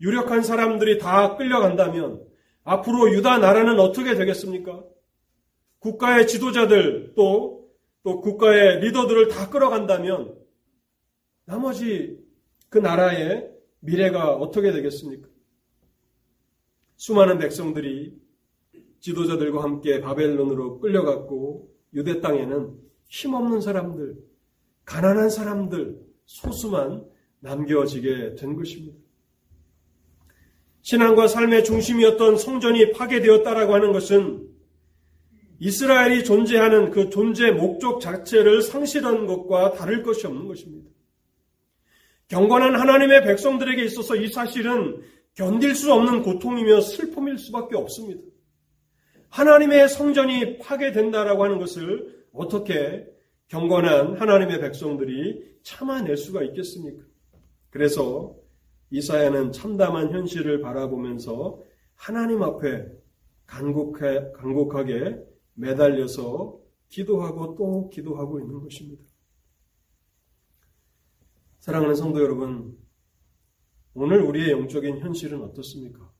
유력한 0.00 0.42
사람들이 0.42 0.98
다 0.98 1.36
끌려간다면 1.36 2.22
앞으로 2.64 3.12
유다 3.12 3.38
나라는 3.38 3.80
어떻게 3.80 4.14
되겠습니까? 4.14 4.84
국가의 5.80 6.28
지도자들 6.28 7.14
또, 7.16 7.68
또 8.04 8.20
국가의 8.20 8.80
리더들을 8.80 9.28
다 9.28 9.50
끌어간다면 9.50 10.36
나머지 11.44 12.20
그 12.68 12.78
나라의 12.78 13.51
미래가 13.82 14.34
어떻게 14.34 14.72
되겠습니까? 14.72 15.28
수많은 16.96 17.38
백성들이 17.38 18.16
지도자들과 19.00 19.62
함께 19.62 20.00
바벨론으로 20.00 20.78
끌려갔고 20.78 21.68
유대 21.94 22.20
땅에는 22.20 22.78
힘없는 23.08 23.60
사람들, 23.60 24.16
가난한 24.84 25.30
사람들, 25.30 26.00
소수만 26.24 27.04
남겨지게 27.40 28.36
된 28.36 28.54
것입니다. 28.54 28.98
신앙과 30.82 31.26
삶의 31.26 31.64
중심이었던 31.64 32.38
성전이 32.38 32.92
파괴되었다라고 32.92 33.74
하는 33.74 33.92
것은 33.92 34.48
이스라엘이 35.58 36.24
존재하는 36.24 36.90
그 36.90 37.10
존재 37.10 37.50
목적 37.50 38.00
자체를 38.00 38.62
상실한 38.62 39.26
것과 39.26 39.72
다를 39.72 40.02
것이 40.02 40.26
없는 40.26 40.46
것입니다. 40.46 40.88
경건한 42.32 42.74
하나님의 42.76 43.24
백성들에게 43.24 43.84
있어서 43.84 44.16
이 44.16 44.26
사실은 44.28 45.02
견딜 45.34 45.74
수 45.74 45.92
없는 45.92 46.22
고통이며 46.22 46.80
슬픔일 46.80 47.36
수밖에 47.36 47.76
없습니다. 47.76 48.22
하나님의 49.28 49.90
성전이 49.90 50.56
파괴된다라고 50.56 51.44
하는 51.44 51.58
것을 51.58 52.24
어떻게 52.32 53.06
경건한 53.48 54.16
하나님의 54.16 54.60
백성들이 54.62 55.58
참아낼 55.62 56.16
수가 56.16 56.42
있겠습니까? 56.44 57.04
그래서 57.68 58.34
이사야는 58.88 59.52
참담한 59.52 60.10
현실을 60.10 60.62
바라보면서 60.62 61.60
하나님 61.94 62.42
앞에 62.42 62.86
간곡하게 63.44 65.18
매달려서 65.52 66.58
기도하고 66.88 67.56
또 67.56 67.90
기도하고 67.90 68.40
있는 68.40 68.62
것입니다. 68.62 69.11
사랑하는 71.62 71.94
성도 71.94 72.20
여러분, 72.20 72.76
오늘 73.94 74.20
우리의 74.20 74.50
영적인 74.50 74.98
현실은 74.98 75.42
어떻습니까? 75.42 76.10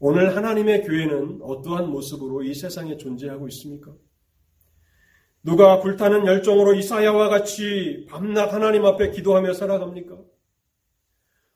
오늘 0.00 0.36
하나님의 0.36 0.82
교회는 0.82 1.40
어떠한 1.40 1.88
모습으로 1.88 2.42
이 2.42 2.52
세상에 2.52 2.98
존재하고 2.98 3.48
있습니까? 3.48 3.94
누가 5.42 5.80
불타는 5.80 6.26
열정으로 6.26 6.74
이사야와 6.74 7.30
같이 7.30 8.04
밤낮 8.10 8.52
하나님 8.52 8.84
앞에 8.84 9.12
기도하며 9.12 9.54
살아갑니까? 9.54 10.18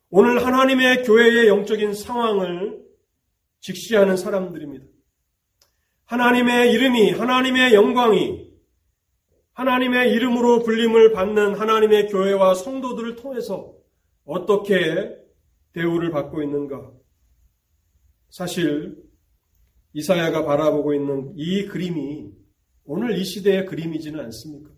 오늘 0.09 0.42
하나님의 0.42 1.03
교회의 1.03 1.49
영적인 1.49 1.92
상황을 1.92 2.83
직시하는 3.61 4.16
사람들입니다. 4.16 4.87
하나님의 6.07 6.73
이름이, 6.73 7.11
하나님의 7.11 7.75
영광이, 7.75 8.46
하나님의 9.57 10.12
이름으로 10.12 10.62
불림을 10.64 11.12
받는 11.12 11.55
하나님의 11.55 12.09
교회와 12.09 12.55
성도들을 12.55 13.16
통해서 13.16 13.73
어떻게 14.27 15.16
대우를 15.73 16.11
받고 16.11 16.42
있는가? 16.42 16.92
사실 18.29 18.97
이사야가 19.95 20.45
바라보고 20.45 20.92
있는 20.92 21.33
이 21.37 21.64
그림이 21.64 22.33
오늘 22.85 23.16
이 23.16 23.25
시대의 23.25 23.64
그림이지는 23.64 24.21
않습니까? 24.27 24.71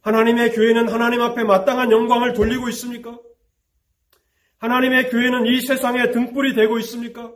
하나님의 0.00 0.50
교회는 0.50 0.88
하나님 0.88 1.20
앞에 1.20 1.44
마땅한 1.44 1.92
영광을 1.92 2.32
돌리고 2.32 2.68
있습니까? 2.70 3.16
하나님의 4.58 5.10
교회는 5.10 5.46
이 5.46 5.60
세상의 5.60 6.10
등불이 6.10 6.54
되고 6.54 6.76
있습니까? 6.80 7.32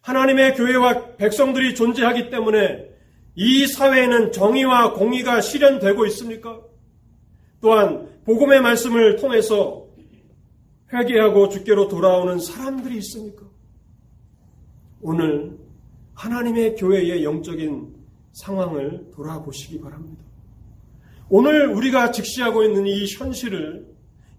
하나님의 0.00 0.56
교회와 0.56 1.14
백성들이 1.16 1.76
존재하기 1.76 2.30
때문에 2.30 2.93
이 3.36 3.66
사회에는 3.66 4.32
정의와 4.32 4.92
공의가 4.92 5.40
실현되고 5.40 6.06
있습니까? 6.06 6.60
또한 7.60 8.08
복음의 8.24 8.60
말씀을 8.60 9.16
통해서 9.16 9.86
회개하고 10.92 11.48
주께로 11.48 11.88
돌아오는 11.88 12.38
사람들이 12.38 12.96
있습니까? 12.98 13.42
오늘 15.00 15.58
하나님의 16.14 16.76
교회의 16.76 17.24
영적인 17.24 17.94
상황을 18.32 19.10
돌아보시기 19.12 19.80
바랍니다. 19.80 20.22
오늘 21.28 21.66
우리가 21.68 22.10
직시하고 22.10 22.62
있는 22.64 22.86
이 22.86 23.06
현실을 23.06 23.86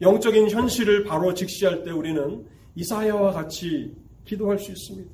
영적인 0.02 0.50
현실을 0.50 1.04
바로 1.04 1.34
직시할 1.34 1.84
때 1.84 1.92
우리는 1.92 2.46
이사야와 2.76 3.32
같이 3.32 3.94
기도할 4.26 4.60
수 4.60 4.72
있습니다. 4.72 5.10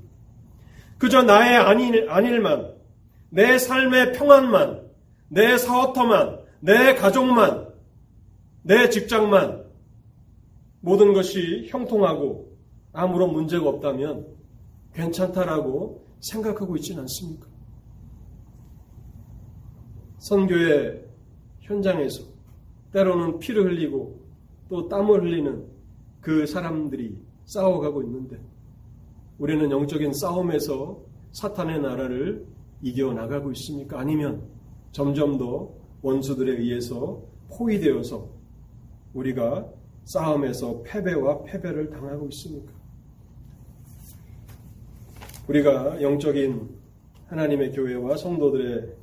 그저 0.97 1.23
나의 1.23 1.57
안일, 1.57 2.09
안일만, 2.09 2.80
내 3.31 3.57
삶의 3.57 4.11
평안만, 4.11 4.89
내 5.29 5.57
사업터만, 5.57 6.41
내 6.59 6.95
가족만, 6.95 7.69
내 8.61 8.89
직장만, 8.89 9.65
모든 10.81 11.13
것이 11.13 11.67
형통하고 11.69 12.57
아무런 12.91 13.31
문제가 13.31 13.69
없다면 13.69 14.27
괜찮다라고 14.93 16.05
생각하고 16.19 16.75
있지는 16.75 17.01
않습니까? 17.01 17.47
선교의 20.17 21.05
현장에서 21.61 22.23
때로는 22.91 23.39
피를 23.39 23.63
흘리고 23.63 24.19
또 24.67 24.89
땀을 24.89 25.23
흘리는 25.23 25.65
그 26.19 26.45
사람들이 26.45 27.17
싸워가고 27.45 28.03
있는데 28.03 28.37
우리는 29.39 29.71
영적인 29.71 30.13
싸움에서 30.13 30.99
사탄의 31.31 31.81
나라를 31.81 32.45
이겨나가고 32.81 33.51
있습니까? 33.53 33.99
아니면 33.99 34.43
점점 34.91 35.37
더 35.37 35.71
원수들에 36.01 36.57
의해서 36.57 37.21
포위되어서 37.49 38.29
우리가 39.13 39.69
싸움에서 40.03 40.81
패배와 40.83 41.43
패배를 41.43 41.89
당하고 41.89 42.27
있습니까? 42.29 42.73
우리가 45.47 46.01
영적인 46.01 46.69
하나님의 47.27 47.71
교회와 47.71 48.17
성도들의 48.17 48.95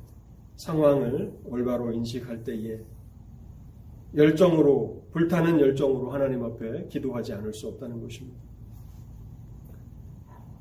상황을 0.55 1.33
올바로 1.45 1.91
인식할 1.91 2.43
때에 2.43 2.79
열정으로, 4.15 5.03
불타는 5.11 5.59
열정으로 5.59 6.11
하나님 6.11 6.43
앞에 6.43 6.87
기도하지 6.87 7.33
않을 7.33 7.53
수 7.53 7.67
없다는 7.67 8.01
것입니다. 8.01 8.39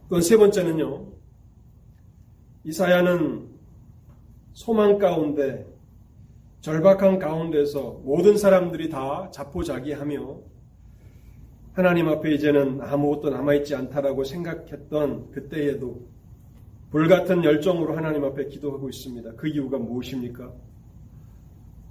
그건 0.05 0.23
세 0.23 0.37
번째는요, 0.37 1.18
이사야는 2.69 3.49
소망 4.53 4.99
가운데, 4.99 5.67
절박한 6.61 7.19
가운데서 7.19 8.03
모든 8.05 8.37
사람들이 8.37 8.91
다 8.91 9.31
자포자기하며 9.31 10.39
하나님 11.73 12.09
앞에 12.09 12.35
이제는 12.35 12.83
아무것도 12.83 13.31
남아있지 13.31 13.75
않다라고 13.75 14.23
생각했던 14.25 15.31
그때에도 15.31 16.07
불같은 16.91 17.43
열정으로 17.43 17.97
하나님 17.97 18.25
앞에 18.25 18.49
기도하고 18.49 18.91
있습니다. 18.91 19.33
그 19.37 19.49
이유가 19.49 19.79
무엇입니까? 19.79 20.53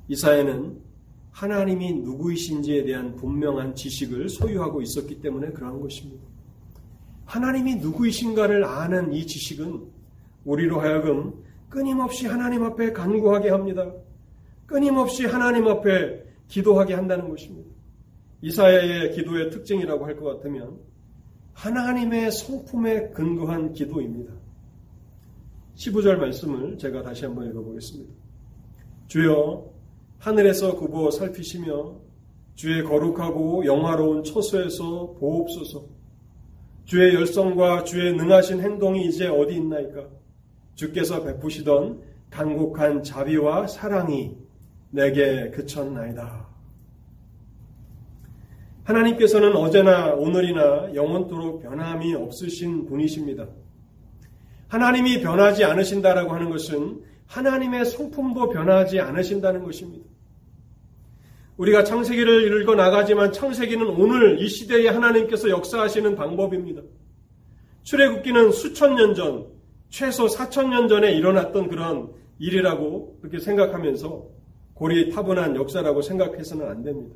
이사야는 0.09 0.79
하나님이 1.31 2.01
누구이신지에 2.01 2.83
대한 2.83 3.15
분명한 3.15 3.73
지식을 3.73 4.29
소유하고 4.29 4.83
있었기 4.83 5.21
때문에 5.21 5.49
그러한 5.53 5.81
것입니다. 5.81 6.23
하나님이 7.25 7.77
누구이신가를 7.77 8.63
아는 8.63 9.11
이 9.13 9.25
지식은 9.25 9.96
우리로 10.47 10.79
하여금 10.79 11.43
끊임없이 11.69 12.25
하나님 12.25 12.63
앞에 12.63 12.93
간구하게 12.93 13.49
합니다. 13.49 13.91
끊임없이 14.65 15.25
하나님 15.25 15.67
앞에 15.67 16.23
기도하게 16.47 16.93
한다는 16.93 17.27
것입니다. 17.29 17.69
이사야의 18.41 19.11
기도의 19.11 19.49
특징이라고 19.51 20.05
할 20.05 20.15
것 20.15 20.37
같으면 20.37 20.79
하나님의 21.53 22.31
성품에 22.31 23.09
근거한 23.09 23.73
기도입니다. 23.73 24.31
15절 25.75 26.15
말씀을 26.15 26.77
제가 26.77 27.01
다시 27.01 27.25
한번 27.25 27.49
읽어보겠습니다. 27.49 28.13
주여 29.07 29.69
하늘에서 30.19 30.75
굽어 30.77 31.11
살피시며 31.11 31.95
주의 32.55 32.83
거룩하고 32.83 33.65
영화로운 33.65 34.23
처소에서 34.23 35.15
보옵소서 35.19 35.85
주의 36.85 37.13
열성과 37.13 37.83
주의 37.83 38.15
능하신 38.15 38.61
행동이 38.61 39.07
이제 39.07 39.27
어디 39.27 39.55
있나이까 39.55 40.07
주께서 40.77 41.23
베푸시던 41.23 42.01
간곡한 42.29 43.03
자비와 43.03 43.67
사랑이 43.67 44.37
내게 44.91 45.49
그쳤나이다. 45.49 46.47
하나님께서는 48.83 49.55
어제나 49.55 50.13
오늘이나 50.13 50.93
영원토록 50.93 51.63
변함이 51.63 52.13
없으신 52.13 52.85
분이십니다. 52.85 53.47
하나님이 54.69 55.21
변하지 55.21 55.65
않으신다라고 55.65 56.31
하는 56.33 56.49
것은 56.49 57.01
하나님의 57.25 57.85
성품도 57.85 58.49
변하지 58.49 58.99
않으신다는 58.99 59.63
것입니다. 59.63 60.05
우리가 61.57 61.83
창세기를 61.83 62.61
읽어 62.61 62.75
나가지만 62.75 63.33
창세기는 63.33 63.85
오늘 63.87 64.39
이 64.41 64.47
시대에 64.47 64.87
하나님께서 64.89 65.49
역사하시는 65.49 66.15
방법입니다. 66.15 66.83
출애굽기는 67.83 68.51
수천 68.51 68.95
년 68.95 69.15
전, 69.15 69.56
최소 69.89 70.27
사천 70.27 70.69
년 70.69 70.87
전에 70.87 71.13
일어났던 71.13 71.69
그런 71.69 72.11
일이라고 72.39 73.19
그렇게 73.21 73.39
생각하면서 73.39 74.25
고리 74.73 75.09
타분한 75.09 75.55
역사라고 75.55 76.01
생각해서는 76.01 76.69
안 76.69 76.83
됩니다. 76.83 77.15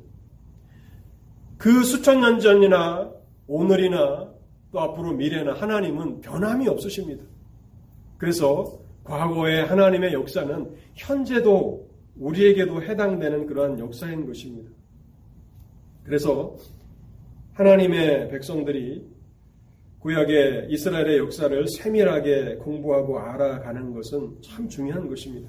그 1.58 1.84
수천 1.84 2.20
년 2.20 2.40
전이나 2.40 3.12
오늘이나 3.46 4.32
또 4.72 4.80
앞으로 4.80 5.12
미래나 5.12 5.54
하나님은 5.54 6.20
변함이 6.22 6.66
없으십니다. 6.66 7.22
그래서 8.18 8.80
과거의 9.04 9.66
하나님의 9.66 10.12
역사는 10.12 10.74
현재도 10.94 11.88
우리에게도 12.16 12.82
해당되는 12.82 13.46
그러한 13.46 13.78
역사인 13.78 14.26
것입니다. 14.26 14.70
그래서 16.04 16.56
하나님의 17.54 18.28
백성들이 18.30 19.06
구약의 20.02 20.66
이스라엘의 20.68 21.18
역사를 21.18 21.68
세밀하게 21.68 22.56
공부하고 22.56 23.20
알아가는 23.20 23.92
것은 23.92 24.36
참 24.42 24.68
중요한 24.68 25.08
것입니다. 25.08 25.48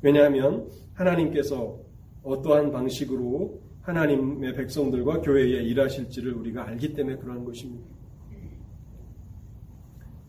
왜냐하면 0.00 0.66
하나님께서 0.94 1.78
어떠한 2.22 2.72
방식으로 2.72 3.60
하나님의 3.82 4.54
백성들과 4.54 5.20
교회에 5.20 5.62
일하실지를 5.64 6.32
우리가 6.32 6.66
알기 6.66 6.94
때문에 6.94 7.16
그러한 7.18 7.44
것입니다. 7.44 7.86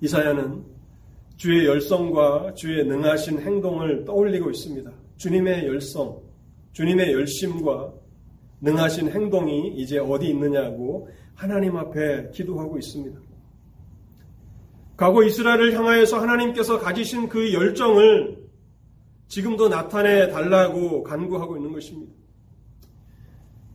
이사야는 0.02 0.66
주의 1.38 1.66
열성과 1.66 2.56
주의 2.56 2.86
능하신 2.86 3.40
행동을 3.40 4.04
떠올리고 4.04 4.52
있습니다. 4.52 4.92
주님의 5.16 5.66
열성, 5.66 6.22
주님의 6.74 7.14
열심과 7.14 8.01
능하신 8.62 9.10
행동이 9.12 9.74
이제 9.76 9.98
어디 9.98 10.30
있느냐고 10.30 11.10
하나님 11.34 11.76
앞에 11.76 12.30
기도하고 12.32 12.78
있습니다. 12.78 13.20
과거 14.96 15.24
이스라엘을 15.24 15.74
향하여서 15.74 16.20
하나님께서 16.20 16.80
가지신 16.80 17.28
그 17.28 17.54
열정을 17.54 18.38
지금도 19.28 19.70
나타내 19.70 20.30
달라고 20.30 21.02
간구하고 21.04 21.58
있는 21.58 21.74
것입니다. 21.74 22.14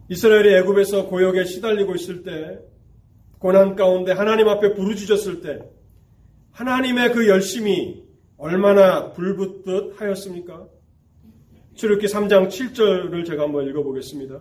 이스라엘이 0.08 0.54
애굽에서 0.54 1.08
고역에 1.08 1.44
시달리고 1.44 1.96
있을 1.96 2.22
때 2.22 2.60
고난 3.38 3.74
가운데 3.74 4.12
하나님 4.12 4.48
앞에 4.48 4.74
부르짖었을 4.74 5.40
때 5.40 5.68
하나님의 6.52 7.12
그 7.12 7.28
열심이 7.28 8.04
얼마나 8.36 9.12
불붙듯 9.12 10.00
하였습니까? 10.00 10.68
출애굽기 11.74 12.06
3장 12.06 12.48
7절을 12.48 13.26
제가 13.26 13.44
한번 13.44 13.66
읽어보겠습니다. 13.66 14.40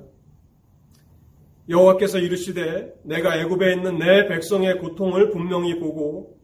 여호와께서 1.68 2.20
이르시되 2.20 2.94
내가 3.04 3.38
애굽에 3.38 3.74
있는 3.74 3.98
내 3.98 4.28
백성의 4.28 4.80
고통을 4.80 5.32
분명히 5.32 5.80
보고 5.80 6.38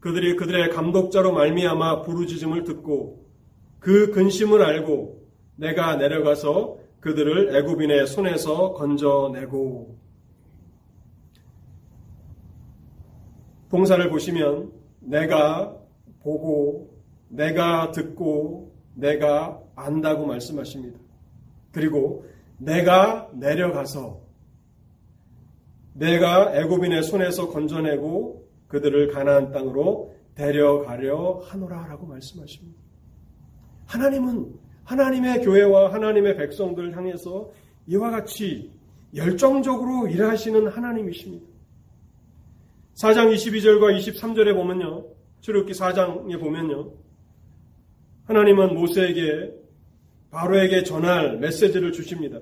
그들이 0.00 0.36
그들의 0.36 0.70
감독자로 0.70 1.32
말미암아 1.32 2.02
부르짖음을 2.02 2.64
듣고 2.64 3.26
그 3.80 4.10
근심을 4.10 4.62
알고 4.62 5.26
내가 5.56 5.96
내려가서 5.96 6.78
그들을 7.00 7.56
애굽인의 7.56 8.06
손에서 8.06 8.74
건져내고 8.74 9.96
동사를 13.70 14.08
보시면 14.10 14.72
내가 15.00 15.76
보고 16.20 16.90
내가 17.28 17.90
듣고 17.92 18.74
내가 18.94 19.60
안다고 19.74 20.26
말씀하십니다. 20.26 20.98
그리고 21.72 22.26
내가 22.58 23.28
내려가서 23.34 24.25
내가 25.98 26.54
애굽인의 26.54 27.02
손에서 27.02 27.48
건져내고 27.48 28.46
그들을 28.68 29.08
가나안 29.08 29.50
땅으로 29.50 30.14
데려가려 30.34 31.42
하노라라고 31.46 32.06
말씀하십니다. 32.06 32.78
하나님은 33.86 34.54
하나님의 34.84 35.42
교회와 35.42 35.92
하나님의 35.94 36.36
백성들을 36.36 36.96
향해서 36.96 37.50
이와 37.86 38.10
같이 38.10 38.70
열정적으로 39.14 40.08
일하시는 40.08 40.68
하나님이십니다. 40.68 41.46
4장 42.94 43.32
22절과 43.34 43.96
23절에 43.98 44.54
보면요. 44.54 45.06
출애굽기 45.40 45.72
4장에 45.72 46.38
보면요. 46.38 46.92
하나님은 48.24 48.74
모세에게 48.74 49.52
바로에게 50.30 50.82
전할 50.82 51.38
메시지를 51.38 51.92
주십니다. 51.92 52.40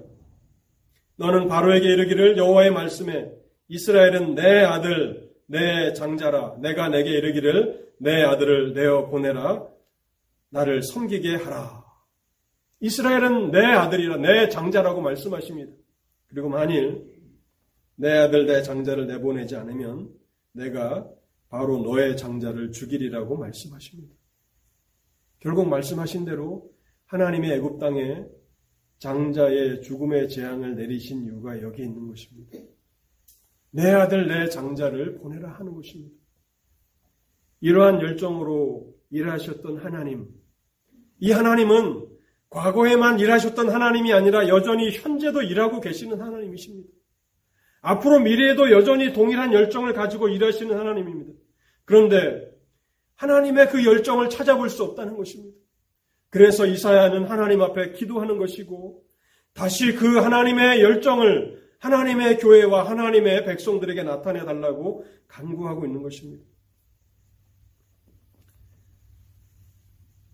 너는 1.16 1.46
바로에게 1.46 1.86
이르기를 1.86 2.36
여호와의 2.36 2.72
말씀에 2.72 3.43
이스라엘은 3.74 4.36
내 4.36 4.60
아들, 4.60 5.34
내 5.46 5.92
장자라. 5.94 6.58
내가 6.60 6.88
내게 6.88 7.10
이르기를 7.10 7.92
내 7.98 8.22
아들을 8.22 8.72
내어 8.72 9.08
보내라. 9.08 9.66
나를 10.50 10.82
섬기게 10.82 11.34
하라. 11.34 11.84
이스라엘은 12.78 13.50
내 13.50 13.64
아들이라 13.64 14.18
내 14.18 14.48
장자라고 14.48 15.00
말씀하십니다. 15.00 15.72
그리고 16.28 16.48
만일 16.48 17.04
내 17.96 18.12
아들 18.12 18.46
내 18.46 18.62
장자를 18.62 19.08
내보내지 19.08 19.56
않으면 19.56 20.08
내가 20.52 21.08
바로 21.48 21.82
너의 21.82 22.16
장자를 22.16 22.70
죽이리라고 22.70 23.36
말씀하십니다. 23.36 24.14
결국 25.40 25.68
말씀하신 25.68 26.24
대로 26.24 26.70
하나님의 27.06 27.54
애굽 27.54 27.80
땅에 27.80 28.24
장자의 28.98 29.82
죽음의 29.82 30.28
재앙을 30.28 30.76
내리신 30.76 31.24
이유가 31.24 31.60
여기 31.60 31.82
있는 31.82 32.06
것입니다. 32.06 32.73
내 33.74 33.90
아들 33.90 34.28
내 34.28 34.48
장자를 34.48 35.18
보내라 35.18 35.50
하는 35.50 35.74
것입니다. 35.74 36.14
이러한 37.58 38.00
열정으로 38.00 38.94
일하셨던 39.10 39.78
하나님, 39.78 40.28
이 41.18 41.32
하나님은 41.32 42.06
과거에만 42.50 43.18
일하셨던 43.18 43.70
하나님이 43.70 44.12
아니라 44.12 44.46
여전히 44.46 44.92
현재도 44.92 45.42
일하고 45.42 45.80
계시는 45.80 46.20
하나님이십니다. 46.20 46.88
앞으로 47.80 48.20
미래에도 48.20 48.70
여전히 48.70 49.12
동일한 49.12 49.52
열정을 49.52 49.92
가지고 49.92 50.28
일하시는 50.28 50.78
하나님입니다. 50.78 51.32
그런데 51.84 52.48
하나님의 53.16 53.70
그 53.70 53.84
열정을 53.84 54.30
찾아볼 54.30 54.70
수 54.70 54.84
없다는 54.84 55.16
것입니다. 55.16 55.58
그래서 56.30 56.64
이사야는 56.64 57.24
하나님 57.24 57.60
앞에 57.60 57.92
기도하는 57.92 58.38
것이고 58.38 59.02
다시 59.52 59.94
그 59.94 60.18
하나님의 60.18 60.80
열정을 60.80 61.63
하나님의 61.84 62.38
교회와 62.38 62.88
하나님의 62.88 63.44
백성들에게 63.44 64.04
나타내 64.04 64.42
달라고 64.46 65.04
간구하고 65.28 65.84
있는 65.84 66.02
것입니다. 66.02 66.42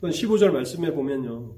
또 0.01 0.09
15절 0.09 0.53
말씀에 0.53 0.93
보면요. 0.93 1.57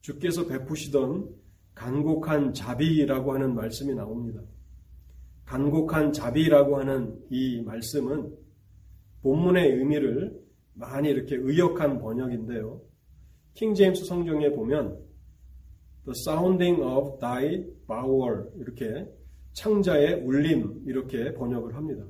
주께서 0.00 0.46
베푸시던 0.46 1.28
간곡한 1.74 2.54
자비라고 2.54 3.34
하는 3.34 3.56
말씀이 3.56 3.94
나옵니다. 3.94 4.42
간곡한 5.44 6.12
자비라고 6.12 6.78
하는 6.78 7.20
이 7.28 7.62
말씀은 7.62 8.32
본문의 9.22 9.72
의미를 9.72 10.40
많이 10.74 11.08
이렇게 11.08 11.34
의역한 11.34 11.98
번역인데요. 11.98 12.80
킹 13.54 13.74
제임스 13.74 14.04
성경에 14.04 14.50
보면 14.50 15.04
The 16.04 16.14
sounding 16.14 16.80
of 16.80 17.18
thy 17.18 17.64
power 17.88 18.44
이렇게 18.58 19.15
창자의 19.56 20.20
울림 20.20 20.82
이렇게 20.84 21.32
번역을 21.32 21.74
합니다. 21.74 22.04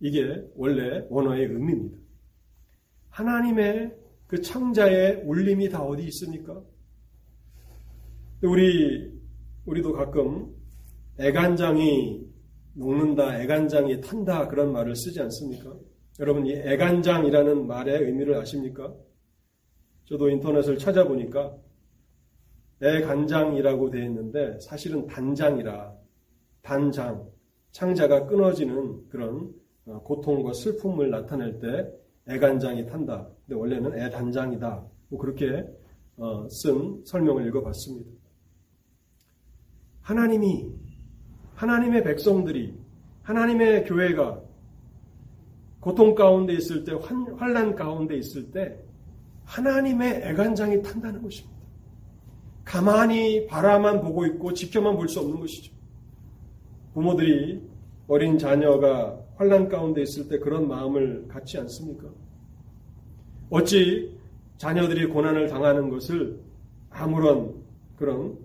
이게 0.00 0.44
원래 0.54 1.06
원어의 1.08 1.46
의미입니다. 1.46 1.98
하나님의 3.08 3.96
그 4.26 4.42
창자의 4.42 5.22
울림이 5.24 5.70
다 5.70 5.82
어디 5.82 6.04
있습니까? 6.04 6.62
우리 8.42 9.18
우리도 9.64 9.94
가끔 9.94 10.54
애간장이 11.18 12.22
녹는다, 12.74 13.40
애간장이 13.40 14.02
탄다 14.02 14.48
그런 14.48 14.70
말을 14.70 14.94
쓰지 14.94 15.20
않습니까? 15.22 15.74
여러분 16.18 16.46
이 16.46 16.52
애간장이라는 16.52 17.66
말의 17.66 18.04
의미를 18.04 18.36
아십니까? 18.36 18.94
저도 20.04 20.28
인터넷을 20.28 20.76
찾아보니까 20.76 21.56
애간장이라고 22.82 23.90
되어 23.90 24.04
있는데 24.04 24.58
사실은 24.60 25.06
단장이라 25.06 25.99
단장 26.62 27.28
창자가 27.72 28.26
끊어지는 28.26 29.08
그런 29.08 29.52
어, 29.86 30.00
고통과 30.02 30.52
슬픔을 30.52 31.10
나타낼 31.10 31.58
때 31.58 31.90
애간장이 32.28 32.86
탄다. 32.86 33.28
근데 33.46 33.58
원래는 33.58 33.98
애단장이다. 33.98 34.84
뭐 35.08 35.18
그렇게 35.18 35.64
어, 36.16 36.48
쓴 36.48 37.02
설명을 37.04 37.46
읽어봤습니다. 37.48 38.10
하나님이 40.02 40.70
하나님의 41.54 42.04
백성들이 42.04 42.74
하나님의 43.22 43.84
교회가 43.84 44.42
고통 45.80 46.14
가운데 46.14 46.52
있을 46.54 46.84
때 46.84 46.92
환란 47.38 47.74
가운데 47.74 48.16
있을 48.16 48.50
때 48.50 48.78
하나님의 49.44 50.22
애간장이 50.24 50.82
탄다는 50.82 51.22
것입니다. 51.22 51.58
가만히 52.64 53.46
바라만 53.46 54.00
보고 54.00 54.26
있고 54.26 54.52
지켜만 54.52 54.96
볼 54.96 55.08
수 55.08 55.20
없는 55.20 55.40
것이죠. 55.40 55.72
부모들이 56.94 57.62
어린 58.08 58.38
자녀가 58.38 59.18
환란 59.36 59.68
가운데 59.68 60.02
있을 60.02 60.28
때 60.28 60.38
그런 60.38 60.68
마음을 60.68 61.26
갖지 61.28 61.58
않습니까? 61.58 62.08
어찌 63.50 64.16
자녀들이 64.58 65.06
고난을 65.06 65.48
당하는 65.48 65.88
것을 65.88 66.40
아무런 66.90 67.54
그런 67.96 68.38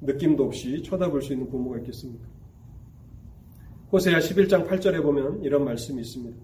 느낌도 0.00 0.44
없이 0.44 0.82
쳐다볼 0.82 1.22
수 1.22 1.32
있는 1.32 1.50
부모가 1.50 1.78
있겠습니까? 1.78 2.24
호세아 3.92 4.18
11장 4.18 4.68
8절에 4.68 5.02
보면 5.02 5.42
이런 5.42 5.64
말씀이 5.64 6.00
있습니다. 6.00 6.36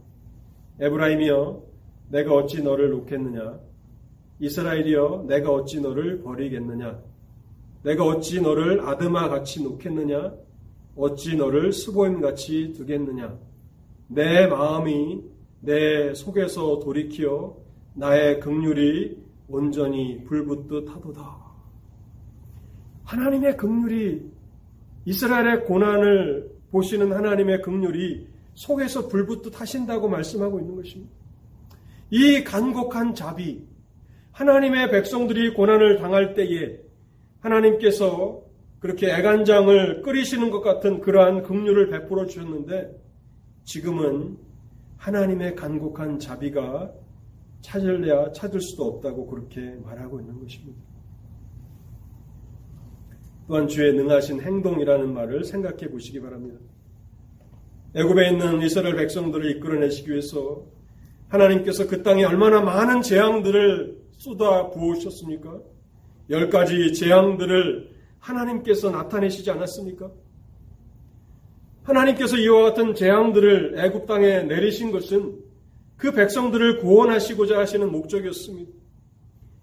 에브라임이여 0.81 1.62
내가 2.11 2.35
어찌 2.35 2.62
너를 2.62 2.90
놓겠느냐 2.90 3.61
이스라엘이여 4.40 5.26
내가 5.29 5.53
어찌 5.53 5.81
너를 5.81 6.22
버리겠느냐 6.22 7.00
내가 7.83 8.05
어찌 8.05 8.40
너를 8.40 8.81
아드마 8.81 9.29
같이 9.29 9.62
놓겠느냐 9.62 10.33
어찌 10.96 11.37
너를 11.37 11.72
스보임 11.72 12.20
같이 12.20 12.72
두겠느냐 12.72 13.38
내 14.09 14.46
마음이 14.46 15.22
내 15.61 16.14
속에서 16.14 16.81
돌이키어 16.81 17.57
나의 17.94 18.40
극률이 18.40 19.18
온전히 19.48 20.24
불붙듯 20.24 20.88
하도다. 20.88 21.38
하나님의 23.05 23.57
극률이 23.57 24.31
이스라엘의 25.05 25.64
고난을 25.64 26.50
보시는 26.70 27.12
하나님의 27.12 27.62
극률이 27.62 28.29
속에서 28.55 29.09
불붙듯 29.09 29.61
하신다고 29.61 30.09
말씀하고 30.09 30.61
있는 30.61 30.76
것입니다. 30.76 31.12
이 32.11 32.44
간곡한 32.44 33.14
자비, 33.14 33.64
하나님의 34.33 34.90
백성들이 34.90 35.55
고난을 35.55 35.98
당할 35.98 36.35
때에 36.35 36.81
하나님께서 37.40 38.42
그렇게 38.81 39.11
애간장을 39.11 40.03
끓이시는 40.03 40.51
것 40.51 40.62
같은 40.62 41.01
그러한 41.01 41.43
긍휼을 41.43 41.90
베풀어 41.90 42.27
주셨는데 42.27 42.90
지금은 43.64 44.38
하나님의 44.97 45.55
간곡한 45.55 46.19
자비가 46.19 46.90
찾을래야 47.61 48.33
찾을 48.33 48.61
수도 48.61 48.85
없다고 48.87 49.27
그렇게 49.27 49.61
말하고 49.85 50.21
있는 50.21 50.40
것입니다. 50.40 50.81
또한 53.47 53.69
주의 53.69 53.93
능하신 53.93 54.40
행동이라는 54.40 55.12
말을 55.12 55.45
생각해 55.45 55.90
보시기 55.90 56.21
바랍니다. 56.21 56.59
애굽에 57.95 58.31
있는 58.31 58.62
이스라엘 58.62 58.97
백성들을 58.97 59.57
이끌어내시기 59.57 60.11
위해서 60.11 60.64
하나님께서 61.29 61.87
그 61.87 62.03
땅에 62.03 62.25
얼마나 62.25 62.61
많은 62.61 63.03
재앙들을 63.03 63.99
쏟아 64.12 64.71
부으셨습니까? 64.71 65.59
열 66.31 66.49
가지 66.49 66.93
재앙들을 66.93 67.89
하나님께서 68.20 68.90
나타내시지 68.90 69.50
않았습니까? 69.50 70.11
하나님께서 71.83 72.37
이와 72.37 72.62
같은 72.64 72.94
재앙들을 72.94 73.74
애굽 73.78 74.06
땅에 74.06 74.42
내리신 74.42 74.92
것은 74.92 75.38
그 75.96 76.12
백성들을 76.12 76.78
구원하시고자 76.78 77.59
하시는 77.59 77.90
목적이었습니다. 77.90 78.72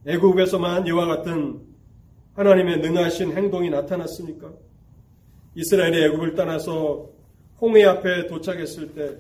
애굽에서만 0.05 0.87
이와 0.87 1.05
같은 1.05 1.61
하나님의 2.33 2.79
능하신 2.79 3.35
행동이 3.35 3.69
나타났으니까 3.69 4.51
이스라엘이 5.55 6.03
애굽을 6.05 6.35
떠나서 6.35 7.09
홍해 7.59 7.83
앞에 7.85 8.27
도착했을 8.27 8.93
때 8.93 9.17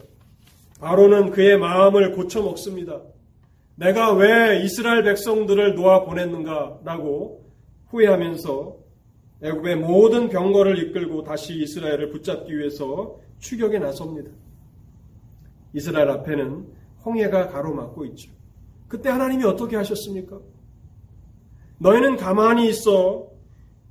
바로는 0.79 1.31
그의 1.31 1.57
마음을 1.57 2.11
고쳐 2.11 2.43
먹습니다. 2.43 3.01
내가 3.75 4.13
왜 4.13 4.61
이스라엘 4.63 5.03
백성들을 5.03 5.75
놓아 5.75 6.03
보냈는가라고 6.03 7.45
후회하면서 7.87 8.76
애굽의 9.41 9.75
모든 9.77 10.29
병거를 10.29 10.79
이끌고 10.79 11.23
다시 11.23 11.55
이스라엘을 11.61 12.09
붙잡기 12.09 12.57
위해서 12.57 13.19
추격에 13.39 13.79
나섭니다. 13.79 14.31
이스라엘 15.73 16.09
앞에는 16.09 16.67
홍해가 17.05 17.49
가로막고 17.49 18.05
있죠. 18.05 18.31
그때 18.87 19.09
하나님이 19.09 19.43
어떻게 19.43 19.75
하셨습니까? 19.75 20.39
너희는 21.79 22.17
가만히 22.17 22.69
있어 22.69 23.27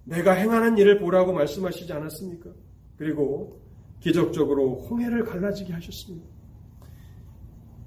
내가 0.05 0.33
행하는 0.33 0.79
일을 0.79 0.99
보라고 0.99 1.33
말씀하시지 1.33 1.93
않았습니까? 1.93 2.51
그리고 2.97 3.61
기적적으로 4.01 4.77
홍해를 4.89 5.25
갈라지게 5.25 5.73
하셨습니다. 5.73 6.27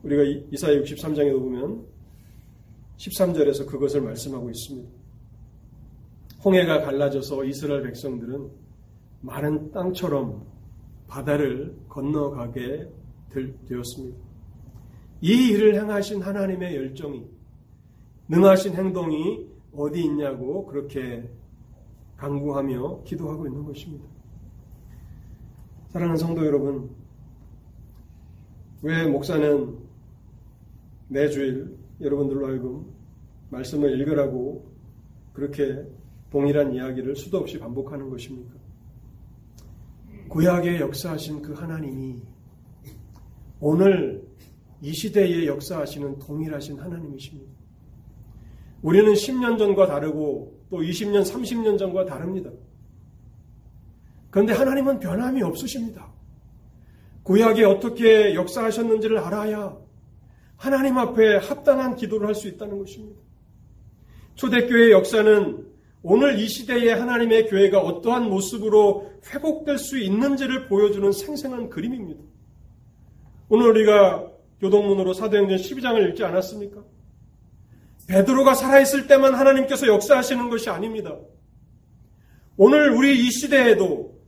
우리가 0.03 0.23
이사야 0.51 0.81
63장에 0.81 1.31
보면 1.31 1.85
13절에서 2.97 3.67
그것을 3.67 4.01
말씀하고 4.01 4.49
있습니다. 4.49 4.98
홍해가 6.43 6.81
갈라져서 6.81 7.43
이스라엘 7.45 7.83
백성들은 7.83 8.49
마른 9.21 9.71
땅처럼 9.71 10.45
바다를 11.07 11.75
건너가게 11.89 12.89
되었습니다. 13.67 14.17
이 15.21 15.49
일을 15.51 15.75
행하신 15.75 16.21
하나님의 16.21 16.75
열정이 16.75 17.27
능하신 18.29 18.75
행동이 18.75 19.47
어디 19.73 20.03
있냐고 20.03 20.65
그렇게 20.65 21.29
강구하며 22.17 23.03
기도하고 23.03 23.47
있는 23.47 23.65
것입니다. 23.65 24.05
사랑하는 25.89 26.17
성도 26.17 26.45
여러분, 26.45 26.89
왜 28.81 29.07
목사는 29.07 29.77
매주일 31.07 31.75
여러분들로 31.99 32.47
하여금 32.47 32.85
말씀을 33.49 33.99
읽으라고 33.99 34.71
그렇게 35.33 35.85
동일한 36.31 36.73
이야기를 36.73 37.15
수도 37.15 37.39
없이 37.39 37.57
반복하는 37.57 38.09
것입니까? 38.09 38.53
구약에 40.29 40.79
역사하신 40.79 41.41
그 41.41 41.53
하나님이 41.53 42.21
오늘 43.59 44.27
이 44.81 44.93
시대에 44.93 45.47
역사하시는 45.47 46.19
동일하신 46.19 46.79
하나님이십니다. 46.79 47.51
우리는 48.81 49.11
10년 49.11 49.57
전과 49.57 49.87
다르고 49.87 50.59
또 50.69 50.77
20년, 50.77 51.21
30년 51.23 51.77
전과 51.77 52.05
다릅니다. 52.05 52.51
그런데 54.29 54.53
하나님은 54.53 54.99
변함이 54.99 55.41
없으십니다. 55.41 56.07
구약에 57.23 57.63
어떻게 57.65 58.35
역사하셨는지를 58.35 59.17
알아야 59.17 59.75
하나님 60.55 60.97
앞에 60.97 61.37
합당한 61.37 61.95
기도를 61.95 62.27
할 62.27 62.35
수 62.35 62.47
있다는 62.47 62.77
것입니다. 62.77 63.19
초대교회의 64.35 64.91
역사는 64.91 65.68
오늘 66.01 66.39
이 66.39 66.47
시대에 66.47 66.93
하나님의 66.93 67.47
교회가 67.47 67.79
어떠한 67.79 68.29
모습으로 68.29 69.11
회복될 69.27 69.77
수 69.77 69.97
있는지를 69.97 70.67
보여주는 70.67 71.11
생생한 71.11 71.69
그림입니다. 71.69 72.21
오늘 73.49 73.69
우리가 73.69 74.31
교동문으로 74.61 75.13
사도행전 75.13 75.57
12장을 75.57 76.09
읽지 76.09 76.23
않았습니까? 76.23 76.83
베드로가 78.07 78.55
살아있을 78.55 79.07
때만 79.07 79.35
하나님께서 79.35 79.87
역사하시는 79.87 80.49
것이 80.49 80.69
아닙니다. 80.69 81.17
오늘 82.57 82.91
우리 82.91 83.25
이 83.25 83.31
시대에도 83.31 84.19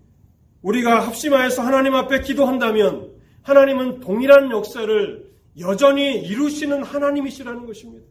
우리가 0.61 1.07
합심하여서 1.07 1.63
하나님 1.63 1.95
앞에 1.95 2.21
기도한다면 2.21 3.11
하나님은 3.41 4.01
동일한 4.01 4.51
역사를 4.51 5.31
여전히 5.59 6.21
이루시는 6.21 6.83
하나님이시라는 6.83 7.65
것입니다. 7.65 8.05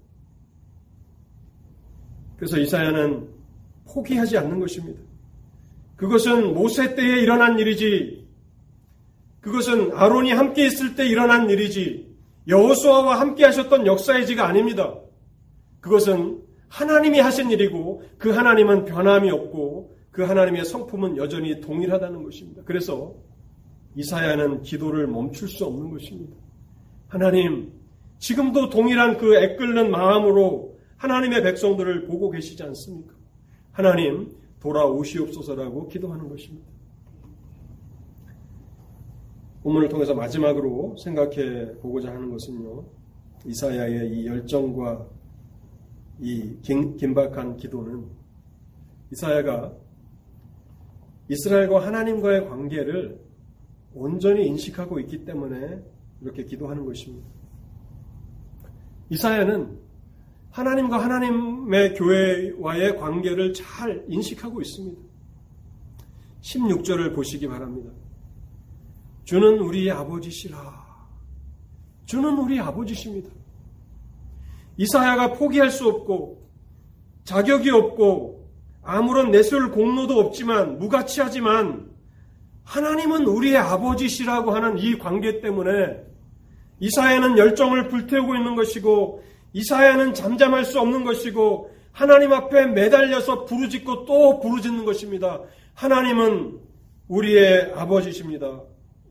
그래서 2.36 2.58
이사야는 2.58 3.39
포기하지 3.92 4.38
않는 4.38 4.60
것입니다. 4.60 5.00
그것은 5.96 6.54
모세 6.54 6.94
때에 6.94 7.20
일어난 7.20 7.58
일이지, 7.58 8.26
그것은 9.40 9.92
아론이 9.92 10.32
함께 10.32 10.66
있을 10.66 10.94
때 10.94 11.06
일어난 11.06 11.48
일이지, 11.50 12.10
여호수아와 12.48 13.20
함께 13.20 13.44
하셨던 13.44 13.86
역사의지가 13.86 14.46
아닙니다. 14.46 14.94
그것은 15.80 16.42
하나님이 16.68 17.18
하신 17.20 17.50
일이고 17.50 18.02
그 18.18 18.30
하나님은 18.30 18.84
변함이 18.84 19.30
없고 19.30 19.96
그 20.10 20.22
하나님의 20.22 20.64
성품은 20.64 21.16
여전히 21.16 21.60
동일하다는 21.60 22.22
것입니다. 22.22 22.62
그래서 22.64 23.14
이사야는 23.96 24.62
기도를 24.62 25.06
멈출 25.06 25.48
수 25.48 25.64
없는 25.64 25.90
것입니다. 25.90 26.36
하나님, 27.08 27.72
지금도 28.18 28.70
동일한 28.70 29.16
그 29.16 29.36
애끓는 29.36 29.90
마음으로 29.90 30.78
하나님의 30.96 31.42
백성들을 31.42 32.06
보고 32.06 32.30
계시지 32.30 32.62
않습니까? 32.62 33.14
하나님, 33.80 34.36
돌아오시옵소서라고 34.60 35.88
기도하는 35.88 36.28
것입니다. 36.28 36.68
본문을 39.62 39.88
통해서 39.88 40.14
마지막으로 40.14 40.96
생각해 41.02 41.76
보고자 41.80 42.10
하는 42.10 42.30
것은요, 42.30 42.84
이사야의 43.46 44.10
이 44.12 44.26
열정과 44.26 45.06
이 46.20 46.56
긴박한 46.62 47.56
기도는 47.56 48.04
이사야가 49.12 49.74
이스라엘과 51.30 51.86
하나님과의 51.86 52.48
관계를 52.48 53.18
온전히 53.94 54.46
인식하고 54.46 55.00
있기 55.00 55.24
때문에 55.24 55.82
이렇게 56.20 56.44
기도하는 56.44 56.84
것입니다. 56.84 57.26
이사야는 59.08 59.78
하나님과 60.50 61.02
하나님의 61.02 61.94
교회와의 61.94 62.96
관계를 62.96 63.52
잘 63.52 64.04
인식하고 64.08 64.60
있습니다. 64.60 65.00
16절을 66.42 67.14
보시기 67.14 67.46
바랍니다. 67.46 67.90
주는 69.24 69.58
우리 69.58 69.90
아버지시라. 69.90 70.58
주는 72.06 72.36
우리 72.38 72.58
아버지십니다. 72.58 73.30
이사야가 74.76 75.34
포기할 75.34 75.70
수 75.70 75.86
없고 75.86 76.48
자격이 77.24 77.70
없고 77.70 78.50
아무런 78.82 79.30
내세울 79.30 79.70
공로도 79.70 80.18
없지만 80.18 80.78
무가치하지만 80.78 81.90
하나님은 82.64 83.26
우리의 83.26 83.56
아버지시라고 83.56 84.52
하는 84.52 84.78
이 84.78 84.98
관계 84.98 85.40
때문에 85.40 86.02
이사야는 86.80 87.36
열정을 87.38 87.88
불태우고 87.88 88.34
있는 88.34 88.56
것이고 88.56 89.22
이사야는 89.52 90.14
잠잠할 90.14 90.64
수 90.64 90.80
없는 90.80 91.04
것이고 91.04 91.70
하나님 91.92 92.32
앞에 92.32 92.66
매달려서 92.66 93.44
부르짖고 93.44 94.04
또 94.04 94.40
부르짖는 94.40 94.84
것입니다. 94.84 95.40
하나님은 95.74 96.58
우리의 97.08 97.72
아버지십니다. 97.74 98.62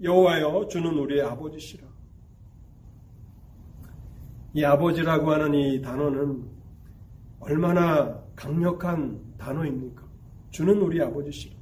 여호와여 0.02 0.68
주는 0.70 0.98
우리의 0.98 1.22
아버지시라. 1.24 1.88
이 4.54 4.64
아버지라고 4.64 5.32
하는 5.32 5.54
이 5.54 5.82
단어는 5.82 6.44
얼마나 7.40 8.20
강력한 8.36 9.20
단어입니까? 9.38 10.04
주는 10.52 10.82
우리 10.82 11.02
아버지시라. 11.02 11.56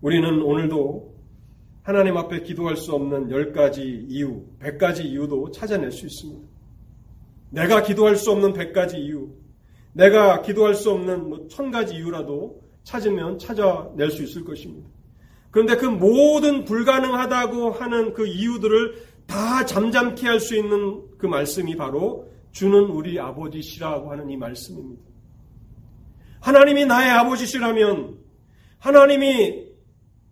우리는 0.00 0.42
오늘도 0.42 1.14
하나님 1.82 2.16
앞에 2.16 2.42
기도할 2.42 2.76
수 2.76 2.94
없는 2.94 3.30
열 3.30 3.52
가지 3.52 3.82
이유, 4.08 4.44
백 4.58 4.78
가지 4.78 5.04
이유도 5.04 5.50
찾아낼 5.50 5.92
수 5.92 6.06
있습니다. 6.06 6.49
내가 7.50 7.82
기도할 7.82 8.16
수 8.16 8.30
없는 8.30 8.52
백 8.52 8.72
가지 8.72 8.96
이유, 8.96 9.28
내가 9.92 10.42
기도할 10.42 10.74
수 10.74 10.90
없는 10.90 11.28
뭐천 11.28 11.70
가지 11.70 11.96
이유라도 11.96 12.62
찾으면 12.84 13.38
찾아낼 13.38 14.10
수 14.10 14.22
있을 14.22 14.44
것입니다. 14.44 14.88
그런데 15.50 15.76
그 15.76 15.84
모든 15.86 16.64
불가능하다고 16.64 17.72
하는 17.72 18.12
그 18.12 18.26
이유들을 18.26 19.02
다 19.26 19.64
잠잠케 19.64 20.26
할 20.26 20.40
수 20.40 20.56
있는 20.56 21.02
그 21.18 21.26
말씀이 21.26 21.76
바로 21.76 22.28
주는 22.52 22.78
우리 22.84 23.18
아버지시라고 23.18 24.10
하는 24.10 24.30
이 24.30 24.36
말씀입니다. 24.36 25.02
하나님이 26.40 26.86
나의 26.86 27.10
아버지시라면 27.10 28.18
하나님이 28.78 29.68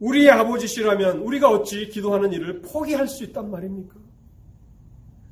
우리의 0.01 0.31
아버지시라면 0.31 1.19
우리가 1.19 1.51
어찌 1.51 1.89
기도하는 1.89 2.33
일을 2.33 2.63
포기할 2.63 3.09
수 3.09 3.25
있단 3.25 3.51
말입니까? 3.51 3.95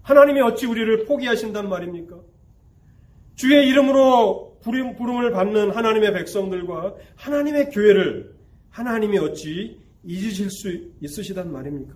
하나님이 0.07 0.41
어찌 0.41 0.67
우리를 0.67 1.05
포기하신단 1.05 1.69
말입니까? 1.69 2.17
주의 3.35 3.69
이름으로 3.69 4.61
부름을 4.63 5.33
받는 5.33 5.73
하나님의 5.73 6.13
백성들과 6.13 6.95
하나님의 7.17 7.71
교회를 7.71 8.33
하나님이 8.71 9.19
어찌 9.19 9.81
잊으실 10.05 10.49
수 10.51 10.69
있으시단 11.01 11.51
말입니까? 11.51 11.93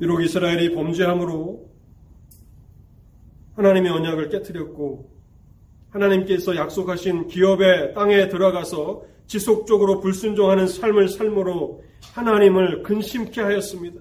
비록 0.00 0.20
이스라엘이 0.20 0.74
범죄함으로 0.74 1.70
하나님의 3.54 3.92
언약을 3.92 4.28
깨뜨렸고 4.28 5.08
하나님께서 5.90 6.56
약속하신 6.56 7.28
기업의 7.28 7.94
땅에 7.94 8.26
들어가서 8.26 9.04
지속적으로 9.28 10.00
불순종하는 10.00 10.66
삶을 10.66 11.08
삶으로 11.08 11.84
하나님을 12.12 12.82
근심케 12.82 13.40
하였습니다. 13.40 14.00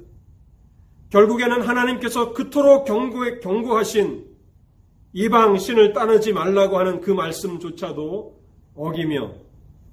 결국에는 1.11 1.61
하나님께서 1.61 2.33
그토록 2.33 2.85
경고, 2.85 3.39
경고하신 3.41 4.25
이방 5.13 5.57
신을 5.57 5.91
따르지 5.93 6.31
말라고 6.31 6.79
하는 6.79 7.01
그 7.01 7.11
말씀조차도 7.11 8.41
어기며 8.75 9.35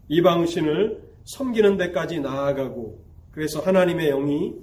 이방 0.09 0.47
신을 0.47 1.03
섬기는 1.25 1.77
데까지 1.77 2.21
나아가고 2.21 3.05
그래서 3.33 3.61
하나님의 3.61 4.11
영이 4.11 4.55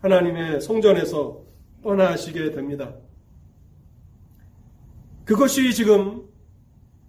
하나님의 0.00 0.60
성전에서 0.62 1.42
떠나시게 1.82 2.52
됩니다. 2.52 2.94
그것이 5.24 5.72
지금 5.74 6.22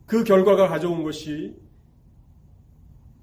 그 0.05 0.23
결과가 0.23 0.67
가져온 0.67 1.03
것이 1.03 1.55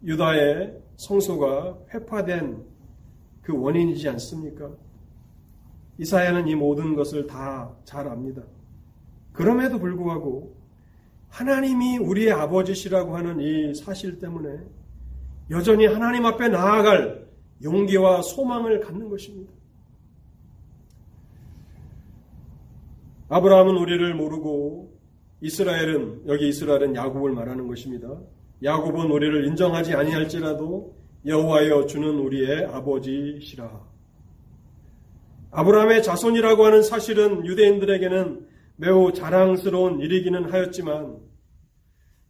유다의 0.03 0.79
성소가 0.97 1.79
회파된 1.93 2.65
그 3.43 3.59
원인이지 3.59 4.09
않습니까? 4.09 4.71
이사야는 5.99 6.49
이 6.49 6.55
모든 6.55 6.95
것을 6.95 7.27
다 7.27 7.75
잘 7.85 8.09
압니다. 8.09 8.43
그럼에도 9.33 9.79
불구하고 9.79 10.57
하나님이 11.29 11.99
우리의 11.99 12.33
아버지시라고 12.33 13.17
하는 13.17 13.41
이 13.41 13.75
사실 13.75 14.19
때문에 14.19 14.59
여전히 15.51 15.87
하나님 15.87 16.25
앞에 16.27 16.49
나아갈 16.49 17.27
용기와 17.63 18.23
소망을 18.23 18.81
갖는 18.81 19.09
것입니다. 19.09 19.53
아브라함은 23.29 23.77
우리를 23.77 24.15
모르고 24.15 24.95
이스라엘은 25.41 26.23
여기 26.29 26.49
이스라엘은 26.49 26.95
야곱을 26.95 27.33
말하는 27.33 27.67
것입니다. 27.67 28.09
야곱은 28.63 29.11
우리를 29.11 29.47
인정하지 29.47 29.95
아니할지라도 29.95 30.95
여호와여 31.27 31.87
주는 31.87 32.09
우리의 32.19 32.67
아버지시라. 32.67 33.94
아브라함의 35.55 36.03
자손이라고 36.03 36.67
하는 36.67 36.83
사실은 36.83 37.47
유대인들에게는 37.47 38.49
매우 38.77 39.13
자랑스러운 39.13 40.01
일이기는 40.01 40.53
하였지만 40.53 41.19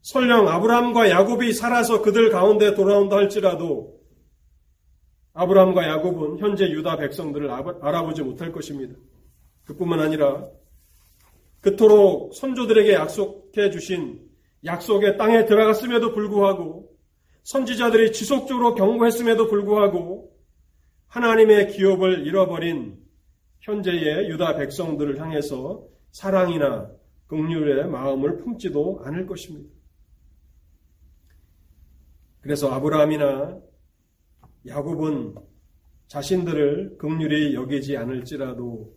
설령 0.03 0.47
아브라함과 0.47 1.09
야곱이 1.09 1.55
살아서 1.55 2.03
그들 2.03 2.29
가운데 2.29 2.75
돌아온다 2.75 3.17
할지라도 3.17 3.99
아브라함과 5.33 5.89
야곱은 5.89 6.39
현재 6.39 6.69
유다 6.69 6.99
백성들을 6.99 7.51
알아보지 7.51 8.23
못할 8.23 8.53
것입니다. 8.53 8.95
그뿐만 9.65 10.01
아니라 10.01 10.47
그토록 11.63 12.35
선조들에게 12.35 12.93
약속해 12.93 13.71
주신 13.71 14.21
약속의 14.67 15.17
땅에 15.17 15.47
들어갔음에도 15.47 16.13
불구하고 16.13 16.91
선지자들이 17.45 18.13
지속적으로 18.13 18.75
경고했음에도 18.75 19.49
불구하고 19.49 20.31
하나님의 21.09 21.69
기업을 21.69 22.27
잃어버린 22.27 23.04
현재의 23.65 24.29
유다 24.29 24.57
백성들을 24.57 25.19
향해서 25.19 25.87
사랑이나 26.13 26.91
긍휼의 27.29 27.89
마음을 27.89 28.37
품지도 28.37 29.01
않을 29.05 29.27
것입니다. 29.27 29.75
그래서 32.43 32.71
아브라함이나 32.71 33.59
야곱은 34.67 35.35
자신들을 36.09 36.99
긍휼히 36.99 37.55
여기지 37.55 37.97
않을지라도 37.97 38.95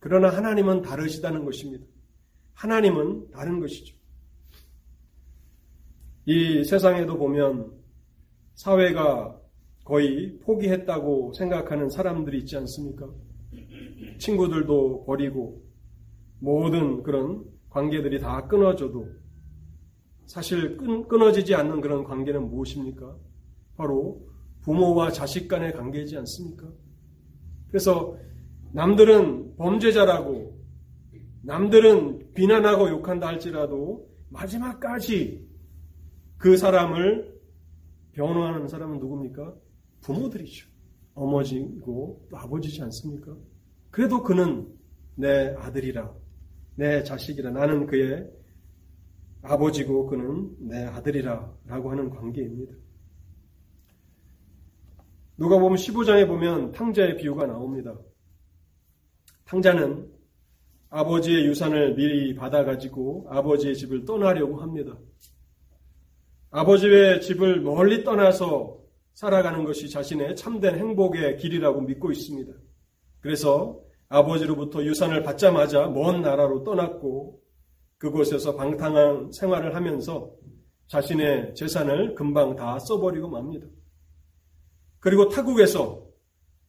그러나 0.00 0.28
하나님은 0.28 0.82
다르시다는 0.82 1.44
것입니다. 1.44 1.86
하나님은 2.54 3.30
다른 3.30 3.60
것이죠. 3.60 3.96
이 6.26 6.64
세상에도 6.64 7.16
보면 7.16 7.72
사회가 8.54 9.40
거의 9.84 10.36
포기했다고 10.40 11.32
생각하는 11.34 11.88
사람들이 11.90 12.38
있지 12.40 12.56
않습니까? 12.56 13.08
친구들도 14.20 15.04
버리고 15.06 15.64
모든 16.38 17.02
그런 17.02 17.44
관계들이 17.70 18.20
다 18.20 18.46
끊어져도 18.46 19.08
사실 20.26 20.76
끊, 20.76 21.08
끊어지지 21.08 21.54
않는 21.54 21.80
그런 21.80 22.04
관계는 22.04 22.48
무엇입니까? 22.48 23.16
바로 23.76 24.24
부모와 24.62 25.10
자식 25.10 25.48
간의 25.48 25.72
관계이지 25.72 26.16
않습니까? 26.18 26.68
그래서 27.68 28.16
남들은 28.72 29.56
범죄자라고 29.56 30.60
남들은 31.42 32.32
비난하고 32.34 32.88
욕한다 32.90 33.26
할지라도 33.26 34.08
마지막까지 34.28 35.48
그 36.36 36.56
사람을 36.56 37.40
변호하는 38.12 38.68
사람은 38.68 39.00
누굽니까? 39.00 39.54
부모들이죠. 40.02 40.68
어머니고 41.14 42.26
또 42.30 42.36
아버지지 42.36 42.82
않습니까? 42.82 43.36
그래도 43.90 44.22
그는 44.22 44.68
내 45.16 45.54
아들이라, 45.58 46.14
내 46.76 47.02
자식이라, 47.02 47.50
나는 47.50 47.86
그의 47.86 48.30
아버지고 49.42 50.06
그는 50.06 50.54
내 50.60 50.84
아들이라 50.84 51.52
라고 51.66 51.90
하는 51.90 52.10
관계입니다. 52.10 52.74
누가 55.36 55.58
보면 55.58 55.76
15장에 55.76 56.26
보면 56.26 56.72
탕자의 56.72 57.16
비유가 57.16 57.46
나옵니다. 57.46 57.98
탕자는 59.46 60.06
아버지의 60.90 61.46
유산을 61.46 61.94
미리 61.94 62.34
받아가지고 62.34 63.28
아버지의 63.30 63.74
집을 63.74 64.04
떠나려고 64.04 64.60
합니다. 64.60 64.98
아버지의 66.50 67.20
집을 67.22 67.60
멀리 67.60 68.04
떠나서 68.04 68.78
살아가는 69.14 69.64
것이 69.64 69.88
자신의 69.88 70.36
참된 70.36 70.76
행복의 70.76 71.38
길이라고 71.38 71.80
믿고 71.82 72.12
있습니다. 72.12 72.52
그래서 73.20 73.80
아버지로부터 74.08 74.84
유산을 74.84 75.22
받자마자 75.22 75.86
먼 75.86 76.22
나라로 76.22 76.64
떠났고 76.64 77.40
그곳에서 77.98 78.56
방탕한 78.56 79.32
생활을 79.32 79.74
하면서 79.74 80.32
자신의 80.88 81.54
재산을 81.54 82.14
금방 82.14 82.56
다 82.56 82.78
써버리고 82.78 83.28
맙니다. 83.28 83.66
그리고 84.98 85.28
타국에서 85.28 86.06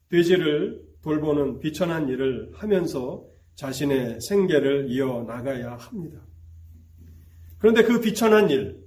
돼지를 0.10 0.82
돌보는 1.02 1.60
비천한 1.60 2.08
일을 2.10 2.52
하면서 2.54 3.26
자신의 3.56 4.22
생계를 4.22 4.90
이어나가야 4.90 5.76
합니다. 5.76 6.20
그런데 7.58 7.84
그 7.84 8.00
비천한 8.00 8.50
일, 8.50 8.84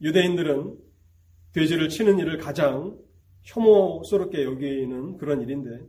유대인들은 0.00 0.78
돼지를 1.52 1.88
치는 1.88 2.18
일을 2.18 2.38
가장 2.38 2.98
혐오스럽게 3.42 4.44
여기는 4.44 5.18
그런 5.18 5.42
일인데 5.42 5.80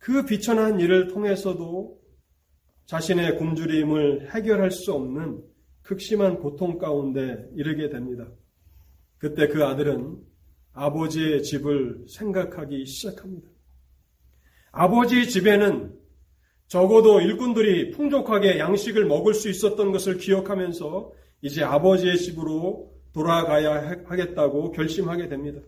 그 0.00 0.24
비천한 0.24 0.80
일을 0.80 1.08
통해서도 1.08 2.00
자신의 2.86 3.36
굶주림을 3.36 4.34
해결할 4.34 4.70
수 4.70 4.92
없는 4.92 5.44
극심한 5.82 6.38
고통 6.38 6.78
가운데 6.78 7.46
이르게 7.54 7.90
됩니다. 7.90 8.26
그때 9.18 9.46
그 9.46 9.64
아들은 9.64 10.18
아버지의 10.72 11.42
집을 11.42 12.06
생각하기 12.08 12.86
시작합니다. 12.86 13.48
아버지 14.72 15.28
집에는 15.28 15.94
적어도 16.66 17.20
일꾼들이 17.20 17.90
풍족하게 17.90 18.58
양식을 18.58 19.04
먹을 19.04 19.34
수 19.34 19.50
있었던 19.50 19.92
것을 19.92 20.16
기억하면서 20.16 21.12
이제 21.42 21.62
아버지의 21.62 22.16
집으로 22.16 22.90
돌아가야 23.12 24.02
하겠다고 24.04 24.70
결심하게 24.70 25.28
됩니다. 25.28 25.60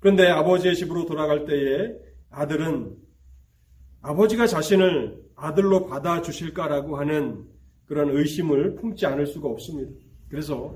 그런데 0.00 0.26
아버지의 0.26 0.76
집으로 0.76 1.06
돌아갈 1.06 1.46
때에 1.46 2.11
아들은 2.32 2.96
아버지가 4.00 4.46
자신을 4.46 5.22
아들로 5.36 5.86
받아주실까라고 5.86 6.96
하는 6.96 7.46
그런 7.86 8.10
의심을 8.10 8.76
품지 8.76 9.06
않을 9.06 9.26
수가 9.26 9.48
없습니다. 9.48 9.92
그래서 10.28 10.74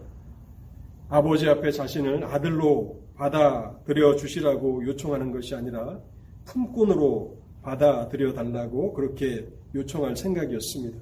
아버지 1.09 1.49
앞에 1.49 1.71
자신을 1.71 2.25
아들로 2.25 3.03
받아들여 3.17 4.17
주시라고 4.17 4.87
요청하는 4.87 5.33
것이 5.33 5.55
아니라 5.55 5.99
품꾼으로 6.45 7.43
받아들여 7.63 8.33
달라고 8.33 8.93
그렇게 8.93 9.49
요청할 9.75 10.17
생각이었습니다. 10.17 10.99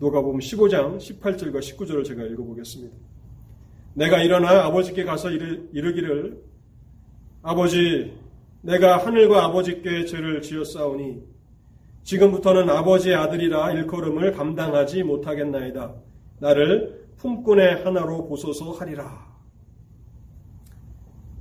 누가보면 0.00 0.40
15장 0.40 0.98
18절과 0.98 1.58
19절을 1.58 2.04
제가 2.04 2.22
읽어보겠습니다. 2.24 2.96
내가 3.94 4.22
일어나 4.22 4.64
아버지께 4.64 5.04
가서 5.04 5.30
이르, 5.30 5.68
이르기를 5.72 6.42
아버지 7.42 8.16
내가 8.60 8.98
하늘과 8.98 9.44
아버지께 9.44 10.04
죄를 10.04 10.42
지었사오니 10.42 11.22
지금부터는 12.02 12.68
아버지의 12.70 13.14
아들이라 13.14 13.72
일컬음을 13.72 14.32
감당하지 14.32 15.02
못하겠나이다. 15.02 15.94
나를 16.40 17.06
품꾼의 17.16 17.84
하나로 17.84 18.26
보소서 18.26 18.72
하리라. 18.72 19.28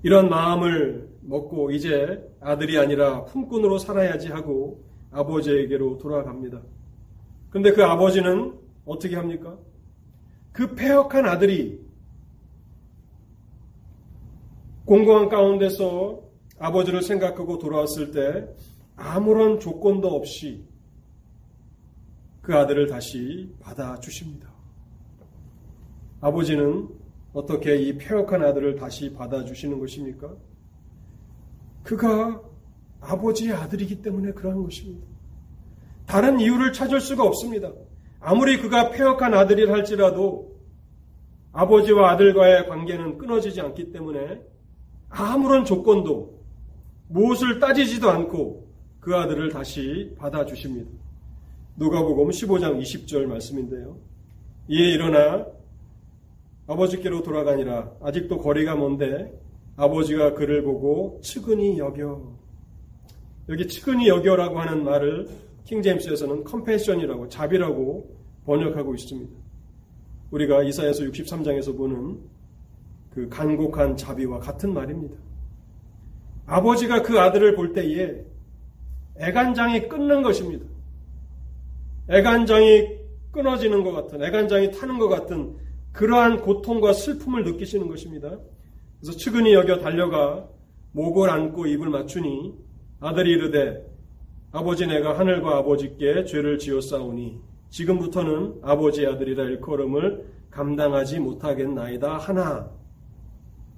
이런 0.04 0.30
마음을 0.30 1.10
먹고 1.22 1.72
이제 1.72 2.22
아들이 2.40 2.78
아니라 2.78 3.26
품꾼으로 3.26 3.78
살아야지 3.78 4.30
하고 4.30 4.84
아버지에게로 5.12 5.98
돌아갑니다. 5.98 6.62
그런데 7.50 7.72
그 7.72 7.84
아버지는 7.84 8.54
어떻게 8.86 9.16
합니까? 9.16 9.58
그 10.52 10.76
폐역한 10.76 11.26
아들이 11.26 11.80
공공한 14.86 15.30
가운데서 15.30 16.27
아버지를 16.60 17.02
생각하고 17.02 17.58
돌아왔을 17.58 18.12
때 18.12 18.48
아무런 18.96 19.60
조건도 19.60 20.08
없이 20.08 20.66
그 22.42 22.56
아들을 22.56 22.88
다시 22.88 23.54
받아주십니다. 23.60 24.50
아버지는 26.22 26.90
어떻게 27.34 27.78
이 27.78 27.98
폐역한 27.98 28.44
아들을 28.44 28.76
다시 28.78 29.14
받아주시는 29.14 29.80
것입니까? 29.80 30.34
그가 31.84 32.42
아버지의 33.02 33.54
아들이기 33.54 34.02
때문에 34.02 34.32
그러한 34.32 34.64
것입니다. 34.64 35.06
다른 36.08 36.40
이유를 36.40 36.74
찾을 36.74 37.00
수가 37.00 37.24
없습니다. 37.24 37.72
아무리 38.20 38.58
그가 38.60 38.90
폐역한 38.90 39.34
아들이라 39.34 39.74
할지라도 39.74 40.58
아버지와 41.52 42.12
아들과의 42.12 42.68
관계는 42.68 43.18
끊어지지 43.18 43.62
않기 43.62 43.92
때문에 43.92 44.42
아무런 45.10 45.66
조건도 45.66 46.37
무엇을 47.10 47.60
따지지도 47.60 48.10
않고 48.10 48.68
그 49.00 49.16
아들을 49.16 49.50
다시 49.52 50.14
받아주십니다. 50.18 50.90
누가복음 51.78 52.30
15장 52.30 52.82
20절 52.82 53.26
말씀인데요. 53.26 53.98
이에 54.68 54.92
일어나 54.92 55.46
아버지께로 56.68 57.24
돌아가니라 57.24 57.92
아직도 58.02 58.40
거리가 58.40 58.76
먼데 58.76 59.32
아버지가 59.78 60.34
그를 60.34 60.64
보고 60.64 61.20
측은히 61.24 61.78
여겨. 61.78 62.36
여기 63.50 63.68
측은히 63.68 64.10
여겨라고 64.10 64.60
하는 64.60 64.84
말을 64.84 65.30
킹제임스에서는 65.64 66.44
컴패션이라고 66.44 67.30
자비라고 67.30 68.18
번역하고 68.46 68.96
있습니다. 68.96 69.32
우리가 70.32 70.64
이사야서 70.64 71.04
63장에서 71.04 71.78
보는 71.78 72.20
그 73.12 73.30
간곡한 73.30 73.96
자비와 73.96 74.40
같은 74.40 74.74
말입니다. 74.74 75.16
아버지가 76.48 77.04
그 77.04 77.20
아들을 77.20 77.56
볼 77.56 77.74
때에 77.74 78.24
애간장이 79.20 79.88
끊는 79.88 80.24
것입니다. 80.24 80.66
애간장이 82.10 82.88
끊어지는 83.32 83.84
것 83.84 83.92
같은, 83.92 84.24
애간장이 84.24 84.72
타는 84.72 84.98
것 84.98 85.10
같은 85.10 85.56
그러한 85.92 86.42
고통과 86.42 86.94
슬픔을 86.94 87.44
느끼시는 87.44 87.88
것입니다. 87.88 88.38
그래서 89.00 89.18
측은히 89.18 89.54
여겨 89.54 89.80
달려가 89.80 90.48
목을 90.94 91.30
안고 91.30 91.68
입을 91.68 91.90
맞추니 91.90 92.54
아들이 93.00 93.32
이르되 93.32 93.86
아버지 94.52 94.88
내가 94.88 95.20
하늘과 95.20 95.58
아버지께 95.58 96.24
죄를 96.26 96.58
지었사오니 96.58 97.40
지금부터는 97.70 98.60
아버지의 98.64 99.08
아들이라 99.08 99.44
일컬음을 99.44 100.26
감당하지 100.50 101.20
못하겠나이다 101.20 102.18
하나 102.18 102.72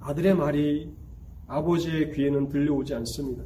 아들의 0.00 0.34
말이 0.34 0.90
아버지의 1.50 2.12
귀에는 2.12 2.48
들려오지 2.48 2.94
않습니다. 2.94 3.42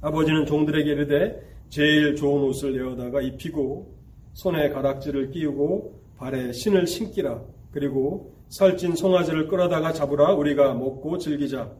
아버지는 0.00 0.46
종들에게 0.46 0.90
이르되 0.92 1.42
제일 1.68 2.14
좋은 2.14 2.44
옷을 2.44 2.76
내어다가 2.76 3.20
입히고 3.20 3.94
손에 4.34 4.68
가락지를 4.68 5.30
끼우고 5.32 6.00
발에 6.18 6.52
신을 6.52 6.86
신기라 6.86 7.42
그리고 7.72 8.32
살찐 8.48 8.94
송아지를 8.94 9.48
끌어다가 9.48 9.92
잡으라 9.92 10.34
우리가 10.34 10.74
먹고 10.74 11.18
즐기자 11.18 11.72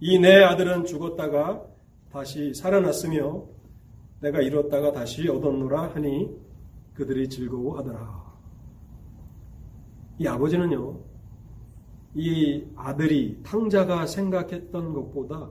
이 0.00 0.18
내 0.18 0.42
아들은 0.42 0.86
죽었다가 0.86 1.62
다시 2.10 2.54
살아났으며 2.54 3.44
내가 4.20 4.40
잃었다가 4.40 4.92
다시 4.92 5.28
얻었노라 5.28 5.90
하니 5.94 6.30
그들이 6.94 7.28
즐거워하더라. 7.28 8.24
이 10.18 10.26
아버지는요, 10.26 11.00
이 12.14 12.64
아들이 12.76 13.40
탕자가 13.42 14.06
생각했던 14.06 14.92
것보다 14.92 15.50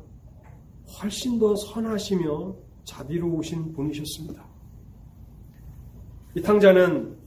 훨씬 1.02 1.38
더 1.38 1.56
선하시며 1.56 2.56
자비로우신 2.86 3.74
분이셨습니다. 3.74 4.46
이 6.36 6.42
탕자는 6.42 7.18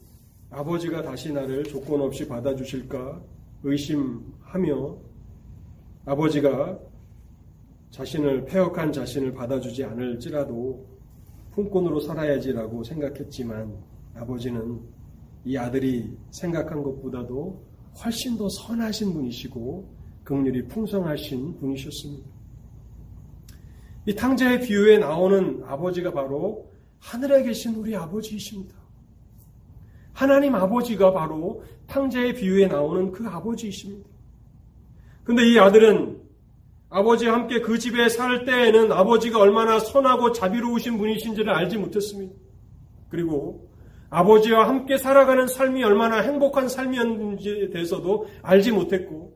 아버지가 0.51 1.03
다시 1.03 1.33
나를 1.33 1.65
조건 1.65 2.01
없이 2.01 2.27
받아주실까 2.27 3.23
의심하며 3.63 4.97
아버지가 6.07 6.79
자신을 7.91 8.45
폐역한 8.47 8.93
자신을 8.93 9.33
받아주지 9.33 9.85
않을지라도 9.85 10.87
품꾼으로 11.53 12.01
살아야지라고 12.01 12.85
생각했지만 12.85 13.77
아버지는 14.15 14.81
이 15.45 15.57
아들이 15.57 16.17
생각한 16.31 16.83
것보다도 16.83 17.63
훨씬 18.05 18.37
더 18.37 18.49
선하신 18.49 19.13
분이시고 19.15 19.97
극률이 20.25 20.67
풍성하신 20.69 21.61
분이셨습니다. 21.61 22.29
이 24.07 24.15
탕자의 24.15 24.61
비유에 24.61 24.99
나오는 24.99 25.63
아버지가 25.67 26.13
바로 26.13 26.71
하늘에 26.99 27.43
계신 27.43 27.75
우리 27.75 27.97
아버지이십니다. 27.97 28.75
하나님 30.13 30.55
아버지가 30.55 31.13
바로 31.13 31.65
탕자의 31.87 32.35
비유에 32.35 32.69
나오는 32.69 33.13
그 33.13 33.27
아버지이십니다. 33.27 34.09
근데 35.25 35.47
이 35.51 35.59
아들은 35.59 36.21
아버지와 36.89 37.35
함께 37.35 37.61
그 37.61 37.79
집에 37.79 38.09
살 38.09 38.45
때에는 38.45 38.93
아버지가 38.93 39.41
얼마나 39.41 39.79
선하고 39.79 40.33
자비로우신 40.33 40.99
분이신지를 40.99 41.53
알지 41.53 41.79
못했습니다. 41.79 42.33
그리고 43.09 43.66
아버지와 44.11 44.69
함께 44.69 44.99
살아가는 44.99 45.47
삶이 45.49 45.83
얼마나 45.83 46.21
행복한 46.21 46.69
삶이었는지에 46.69 47.71
대해서도 47.71 48.27
알지 48.43 48.73
못했고, 48.73 49.35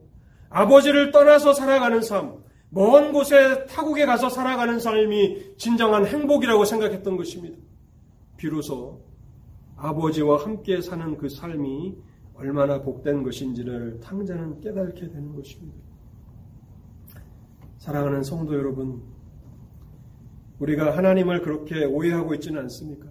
아버지를 0.49 1.11
떠나서 1.11 1.53
살아가는 1.53 2.01
삶, 2.01 2.41
먼 2.69 3.11
곳에 3.11 3.65
타국에 3.65 4.05
가서 4.05 4.29
살아가는 4.29 4.79
삶이 4.79 5.57
진정한 5.57 6.05
행복이라고 6.05 6.63
생각했던 6.63 7.17
것입니다. 7.17 7.57
비로소 8.37 9.01
아버지와 9.75 10.43
함께 10.43 10.79
사는 10.79 11.17
그 11.17 11.27
삶이 11.27 11.97
얼마나 12.33 12.81
복된 12.81 13.23
것인지를 13.23 13.99
탕자는 13.99 14.61
깨닫게 14.61 15.09
되는 15.09 15.35
것입니다. 15.35 15.77
사랑하는 17.77 18.23
성도 18.23 18.55
여러분, 18.55 19.03
우리가 20.59 20.95
하나님을 20.95 21.41
그렇게 21.41 21.83
오해하고 21.83 22.33
있지는 22.35 22.61
않습니까? 22.61 23.10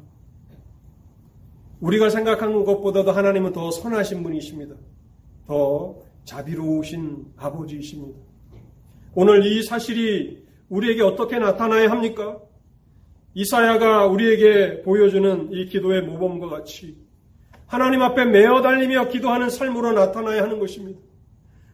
우리가 1.81 2.11
생각하는 2.11 2.65
것보다도 2.65 3.13
하나님은 3.13 3.53
더 3.53 3.71
선하신 3.71 4.23
분이십니다. 4.23 4.75
더 5.47 5.97
자비로우신 6.25 7.33
아버지이십니다. 7.37 8.19
오늘 9.15 9.45
이 9.45 9.63
사실이 9.63 10.45
우리에게 10.69 11.03
어떻게 11.03 11.39
나타나야 11.39 11.91
합니까? 11.91 12.39
이사야가 13.35 14.07
우리에게 14.07 14.83
보여주는 14.83 15.49
이 15.53 15.67
기도의 15.67 16.03
모범과 16.03 16.49
같이 16.49 16.97
하나님 17.67 18.03
앞에 18.03 18.25
매어 18.25 18.63
달리며 18.63 19.09
기도하는 19.09 19.49
삶으로 19.49 19.93
나타나야 19.93 20.43
하는 20.43 20.59
것입니다. 20.59 21.01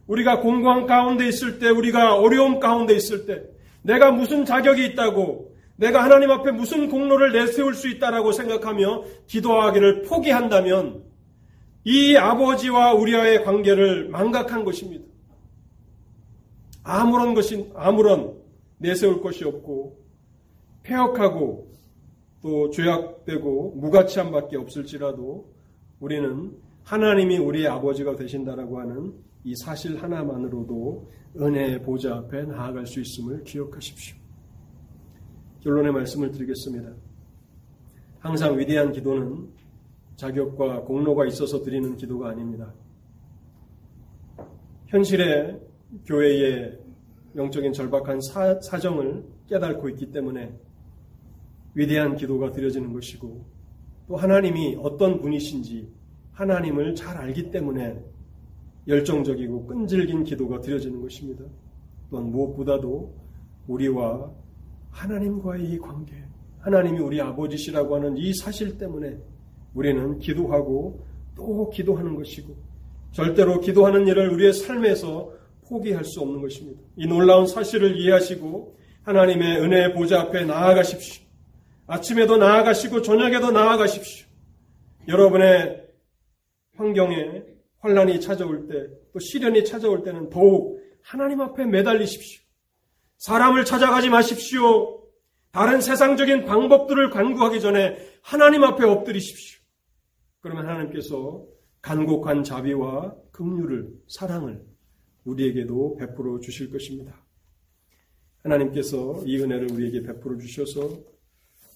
우리가 0.07 0.41
공고한 0.41 0.87
가운데 0.87 1.27
있을 1.27 1.59
때, 1.59 1.69
우리가 1.69 2.17
어려움 2.17 2.61
가운데 2.61 2.95
있을 2.95 3.27
때, 3.27 3.43
내가 3.83 4.13
무슨 4.13 4.45
자격이 4.45 4.85
있다고, 4.89 5.46
내가 5.77 6.03
하나님 6.03 6.31
앞에 6.31 6.53
무슨 6.53 6.89
공로를 6.89 7.33
내세울 7.33 7.75
수 7.75 7.89
있다라고 7.89 8.33
생각하며 8.33 9.05
기도하기를 9.27 10.03
포기한다면 10.03 11.05
이 11.85 12.17
아버지와 12.17 12.95
우리와의 12.95 13.45
관계를 13.45 14.09
망각한 14.09 14.65
것입니다. 14.65 15.05
아무런 16.83 17.35
것이, 17.35 17.71
아무런 17.75 18.35
내세울 18.79 19.21
것이 19.21 19.45
없고, 19.45 20.05
폐역하고, 20.83 21.73
또 22.43 22.71
죄악되고, 22.71 23.75
무가치함 23.77 24.31
밖에 24.31 24.57
없을지라도 24.57 25.53
우리는 26.01 26.53
하나님이 26.85 27.39
우리의 27.39 27.69
아버지가 27.69 28.17
되신다라고 28.17 28.81
하는 28.81 29.15
이 29.45 29.55
사실 29.57 30.01
하나만으로도 30.01 31.11
은혜의 31.41 31.83
보좌 31.83 32.17
앞에 32.17 32.45
나아갈 32.45 32.87
수 32.87 33.01
있음을 33.01 33.45
기억하십시오. 33.45 34.26
결론의 35.67 35.93
말씀을 35.93 36.31
드리겠습니다. 36.31 36.93
항상 38.21 38.57
위대한 38.57 38.93
기도는 38.93 39.49
자격과 40.15 40.83
공로가 40.83 41.27
있어서 41.27 41.61
드리는 41.65 41.97
기도가 41.97 42.29
아닙니다. 42.29 42.73
현실의 44.87 45.61
교회의 46.07 46.79
영적인 47.35 47.73
절박한 47.73 48.21
사, 48.21 48.61
사정을 48.61 49.25
깨닫고 49.49 49.89
있기 49.89 50.13
때문에 50.13 50.55
위대한 51.75 52.15
기도가 52.15 52.53
드려지는 52.53 52.93
것이고 52.93 53.45
또 54.07 54.17
하나님이 54.17 54.77
어떤 54.81 55.21
분이신지 55.21 55.89
하나님을 56.31 56.95
잘 56.95 57.17
알기 57.17 57.51
때문에 57.51 58.01
열정적이고 58.87 59.67
끈질긴 59.67 60.23
기도가 60.23 60.61
드려지는 60.61 61.03
것입니다. 61.03 61.45
또한 62.09 62.31
무엇보다도 62.31 63.13
우리와 63.67 64.46
하나님과의 64.97 65.65
이 65.65 65.79
관계, 65.79 66.15
하나님이 66.61 66.99
우리 67.01 67.21
아버지시라고 67.21 67.97
하는 67.97 68.17
이 68.17 68.33
사실 68.35 68.79
때문에 68.79 69.19
우리는 69.75 70.19
기도하고 70.19 71.07
또 71.35 71.69
기도하는 71.71 72.15
것이고 72.17 72.57
절대로 73.13 73.61
기도하는 73.61 74.07
일을 74.07 74.31
우리의 74.31 74.55
삶에서 74.55 75.33
포기할 75.69 76.05
수 76.05 76.21
없는 76.21 76.41
것입니다. 76.41 76.81
이 76.97 77.07
놀라운 77.07 77.47
사실을 77.47 77.97
이해하시고 77.99 78.77
하나님의 79.03 79.61
은혜의 79.61 79.95
보좌 79.95 80.21
앞에 80.23 80.47
나아가십시오. 80.47 81.25
아침에도 81.87 82.39
나아가시고 82.39 83.03
저녁에도 83.03 83.51
나아가십시오. 83.51 84.27
여러분의 85.09 85.87
환경에 86.77 87.45
환란이 87.79 88.21
찾아올 88.21 88.67
때, 88.67 88.89
또 89.13 89.19
시련이 89.19 89.65
찾아올 89.65 90.03
때는 90.03 90.31
더욱 90.31 90.81
하나님 91.03 91.41
앞에 91.41 91.65
매달리십시오. 91.65 92.46
사람을 93.19 93.65
찾아가지 93.65 94.09
마십시오. 94.11 95.03
다른 95.51 95.81
세상적인 95.81 96.45
방법들을 96.45 97.11
간구하기 97.11 97.61
전에 97.61 97.97
하나님 98.23 98.63
앞에 98.65 98.85
엎드리십시오. 98.85 99.61
그러면 100.41 100.69
하나님께서 100.69 101.47
간곡한 101.81 102.45
자비와 102.45 103.15
긍휼을 103.33 103.89
사랑을 104.09 104.65
우리에게도 105.25 105.97
베풀어 105.97 106.41
주실 106.41 106.71
것입니다. 106.71 107.25
하나님께서 108.43 109.23
이 109.25 109.39
은혜를 109.39 109.73
우리에게 109.73 110.03
베풀어 110.03 110.39
주셔서 110.39 110.99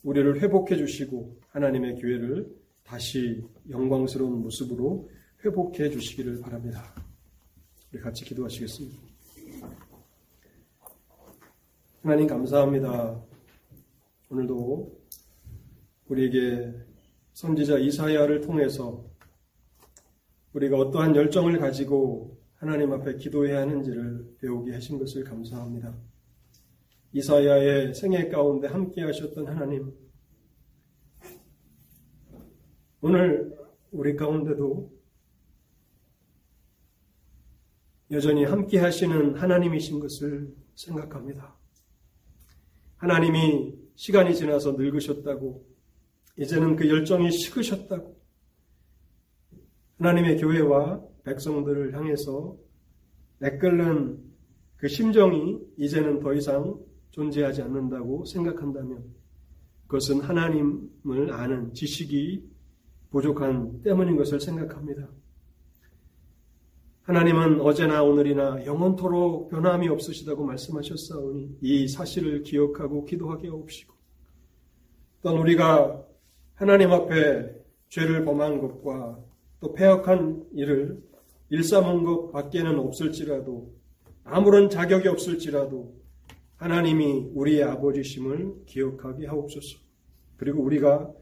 우리를 0.03 0.41
회복해 0.41 0.76
주시고 0.76 1.41
하나님의 1.49 1.97
교회를 1.97 2.49
다시 2.84 3.43
영광스러운 3.68 4.43
모습으로 4.43 5.11
회복해 5.45 5.91
주시기를 5.91 6.41
바랍니다. 6.41 6.95
우리 7.93 8.01
같이 8.01 8.24
기도하시겠습니다. 8.24 9.09
하나님 12.03 12.26
감사합니다. 12.26 13.22
오늘도 14.30 14.98
우리에게 16.09 16.72
선지자 17.34 17.76
이사야를 17.76 18.40
통해서 18.40 19.05
우리가 20.55 20.78
어떠한 20.78 21.14
열정을 21.14 21.59
가지고 21.59 22.40
하나님 22.55 22.90
앞에 22.94 23.16
기도해야 23.16 23.61
하는지를 23.61 24.36
배우게 24.38 24.72
하신 24.72 24.98
것을 24.98 25.24
감사합니다. 25.24 25.94
이사야의 27.12 27.92
생애 27.92 28.28
가운데 28.30 28.66
함께 28.66 29.03
하셨던 29.03 29.48
하나님, 29.48 29.92
오늘 33.03 33.55
우리 33.90 34.16
가운데도 34.16 34.90
여전히 38.11 38.44
함께 38.44 38.78
하시는 38.78 39.34
하나님이신 39.34 40.01
것을 40.01 40.57
생각합니다. 40.74 41.59
하나님이 43.01 43.74
시간이 43.94 44.34
지나서 44.34 44.72
늙으셨다고, 44.72 45.66
이제는 46.38 46.76
그 46.76 46.86
열정이 46.86 47.30
식으셨다고, 47.30 48.20
하나님의 49.98 50.36
교회와 50.36 51.03
백성들을 51.24 51.94
향해서 51.94 52.57
애끓는 53.42 54.18
그 54.76 54.88
심정이 54.88 55.59
이제는 55.78 56.20
더 56.20 56.34
이상 56.34 56.78
존재하지 57.11 57.62
않는다고 57.62 58.26
생각한다면 58.26 59.05
그것은 59.86 60.20
하나님을 60.20 61.32
아는 61.32 61.72
지식이 61.72 62.51
부족한 63.11 63.80
때문인 63.82 64.16
것을 64.16 64.40
생각합니다. 64.40 65.09
하나님은 67.11 67.61
어제나 67.61 68.04
오늘이나 68.04 68.64
영원토록 68.64 69.50
변함이 69.50 69.88
없으시다고 69.88 70.44
말씀하셨사오니 70.44 71.56
이 71.61 71.88
사실을 71.88 72.44
기억하고 72.44 73.04
기도하게 73.04 73.48
하옵시고 73.48 73.92
또한 75.20 75.38
우리가 75.40 76.06
하나님 76.54 76.92
앞에 76.92 77.52
죄를 77.88 78.24
범한 78.24 78.61
것과 78.61 79.18
또 79.58 79.72
폐역한 79.72 80.50
일을 80.52 81.02
일삼은 81.48 82.04
것 82.04 82.30
밖에는 82.30 82.78
없을지라도 82.78 83.74
아무런 84.22 84.70
자격이 84.70 85.08
없을지라도 85.08 85.92
하나님이 86.58 87.32
우리의 87.34 87.64
아버지심을 87.64 88.66
기억하게 88.66 89.26
하옵소서. 89.26 89.80
그리고 90.36 90.62
우리가 90.62 91.12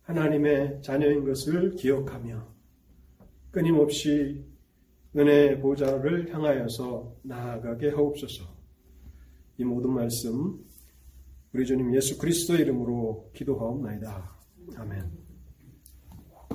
하나님의 0.00 0.80
자녀인 0.80 1.26
것을 1.26 1.74
기억하며 1.74 2.42
끊임없이 3.50 4.55
은혜 5.14 5.58
보좌를 5.60 6.32
향하여서 6.32 7.16
나아가게 7.22 7.90
하옵소서. 7.90 8.44
이 9.58 9.64
모든 9.64 9.90
말씀 9.90 10.58
우리 11.52 11.64
주님 11.64 11.94
예수 11.94 12.18
그리스도의 12.18 12.62
이름으로 12.62 13.30
기도하옵나이다. 13.34 14.36
아멘. 14.76 15.25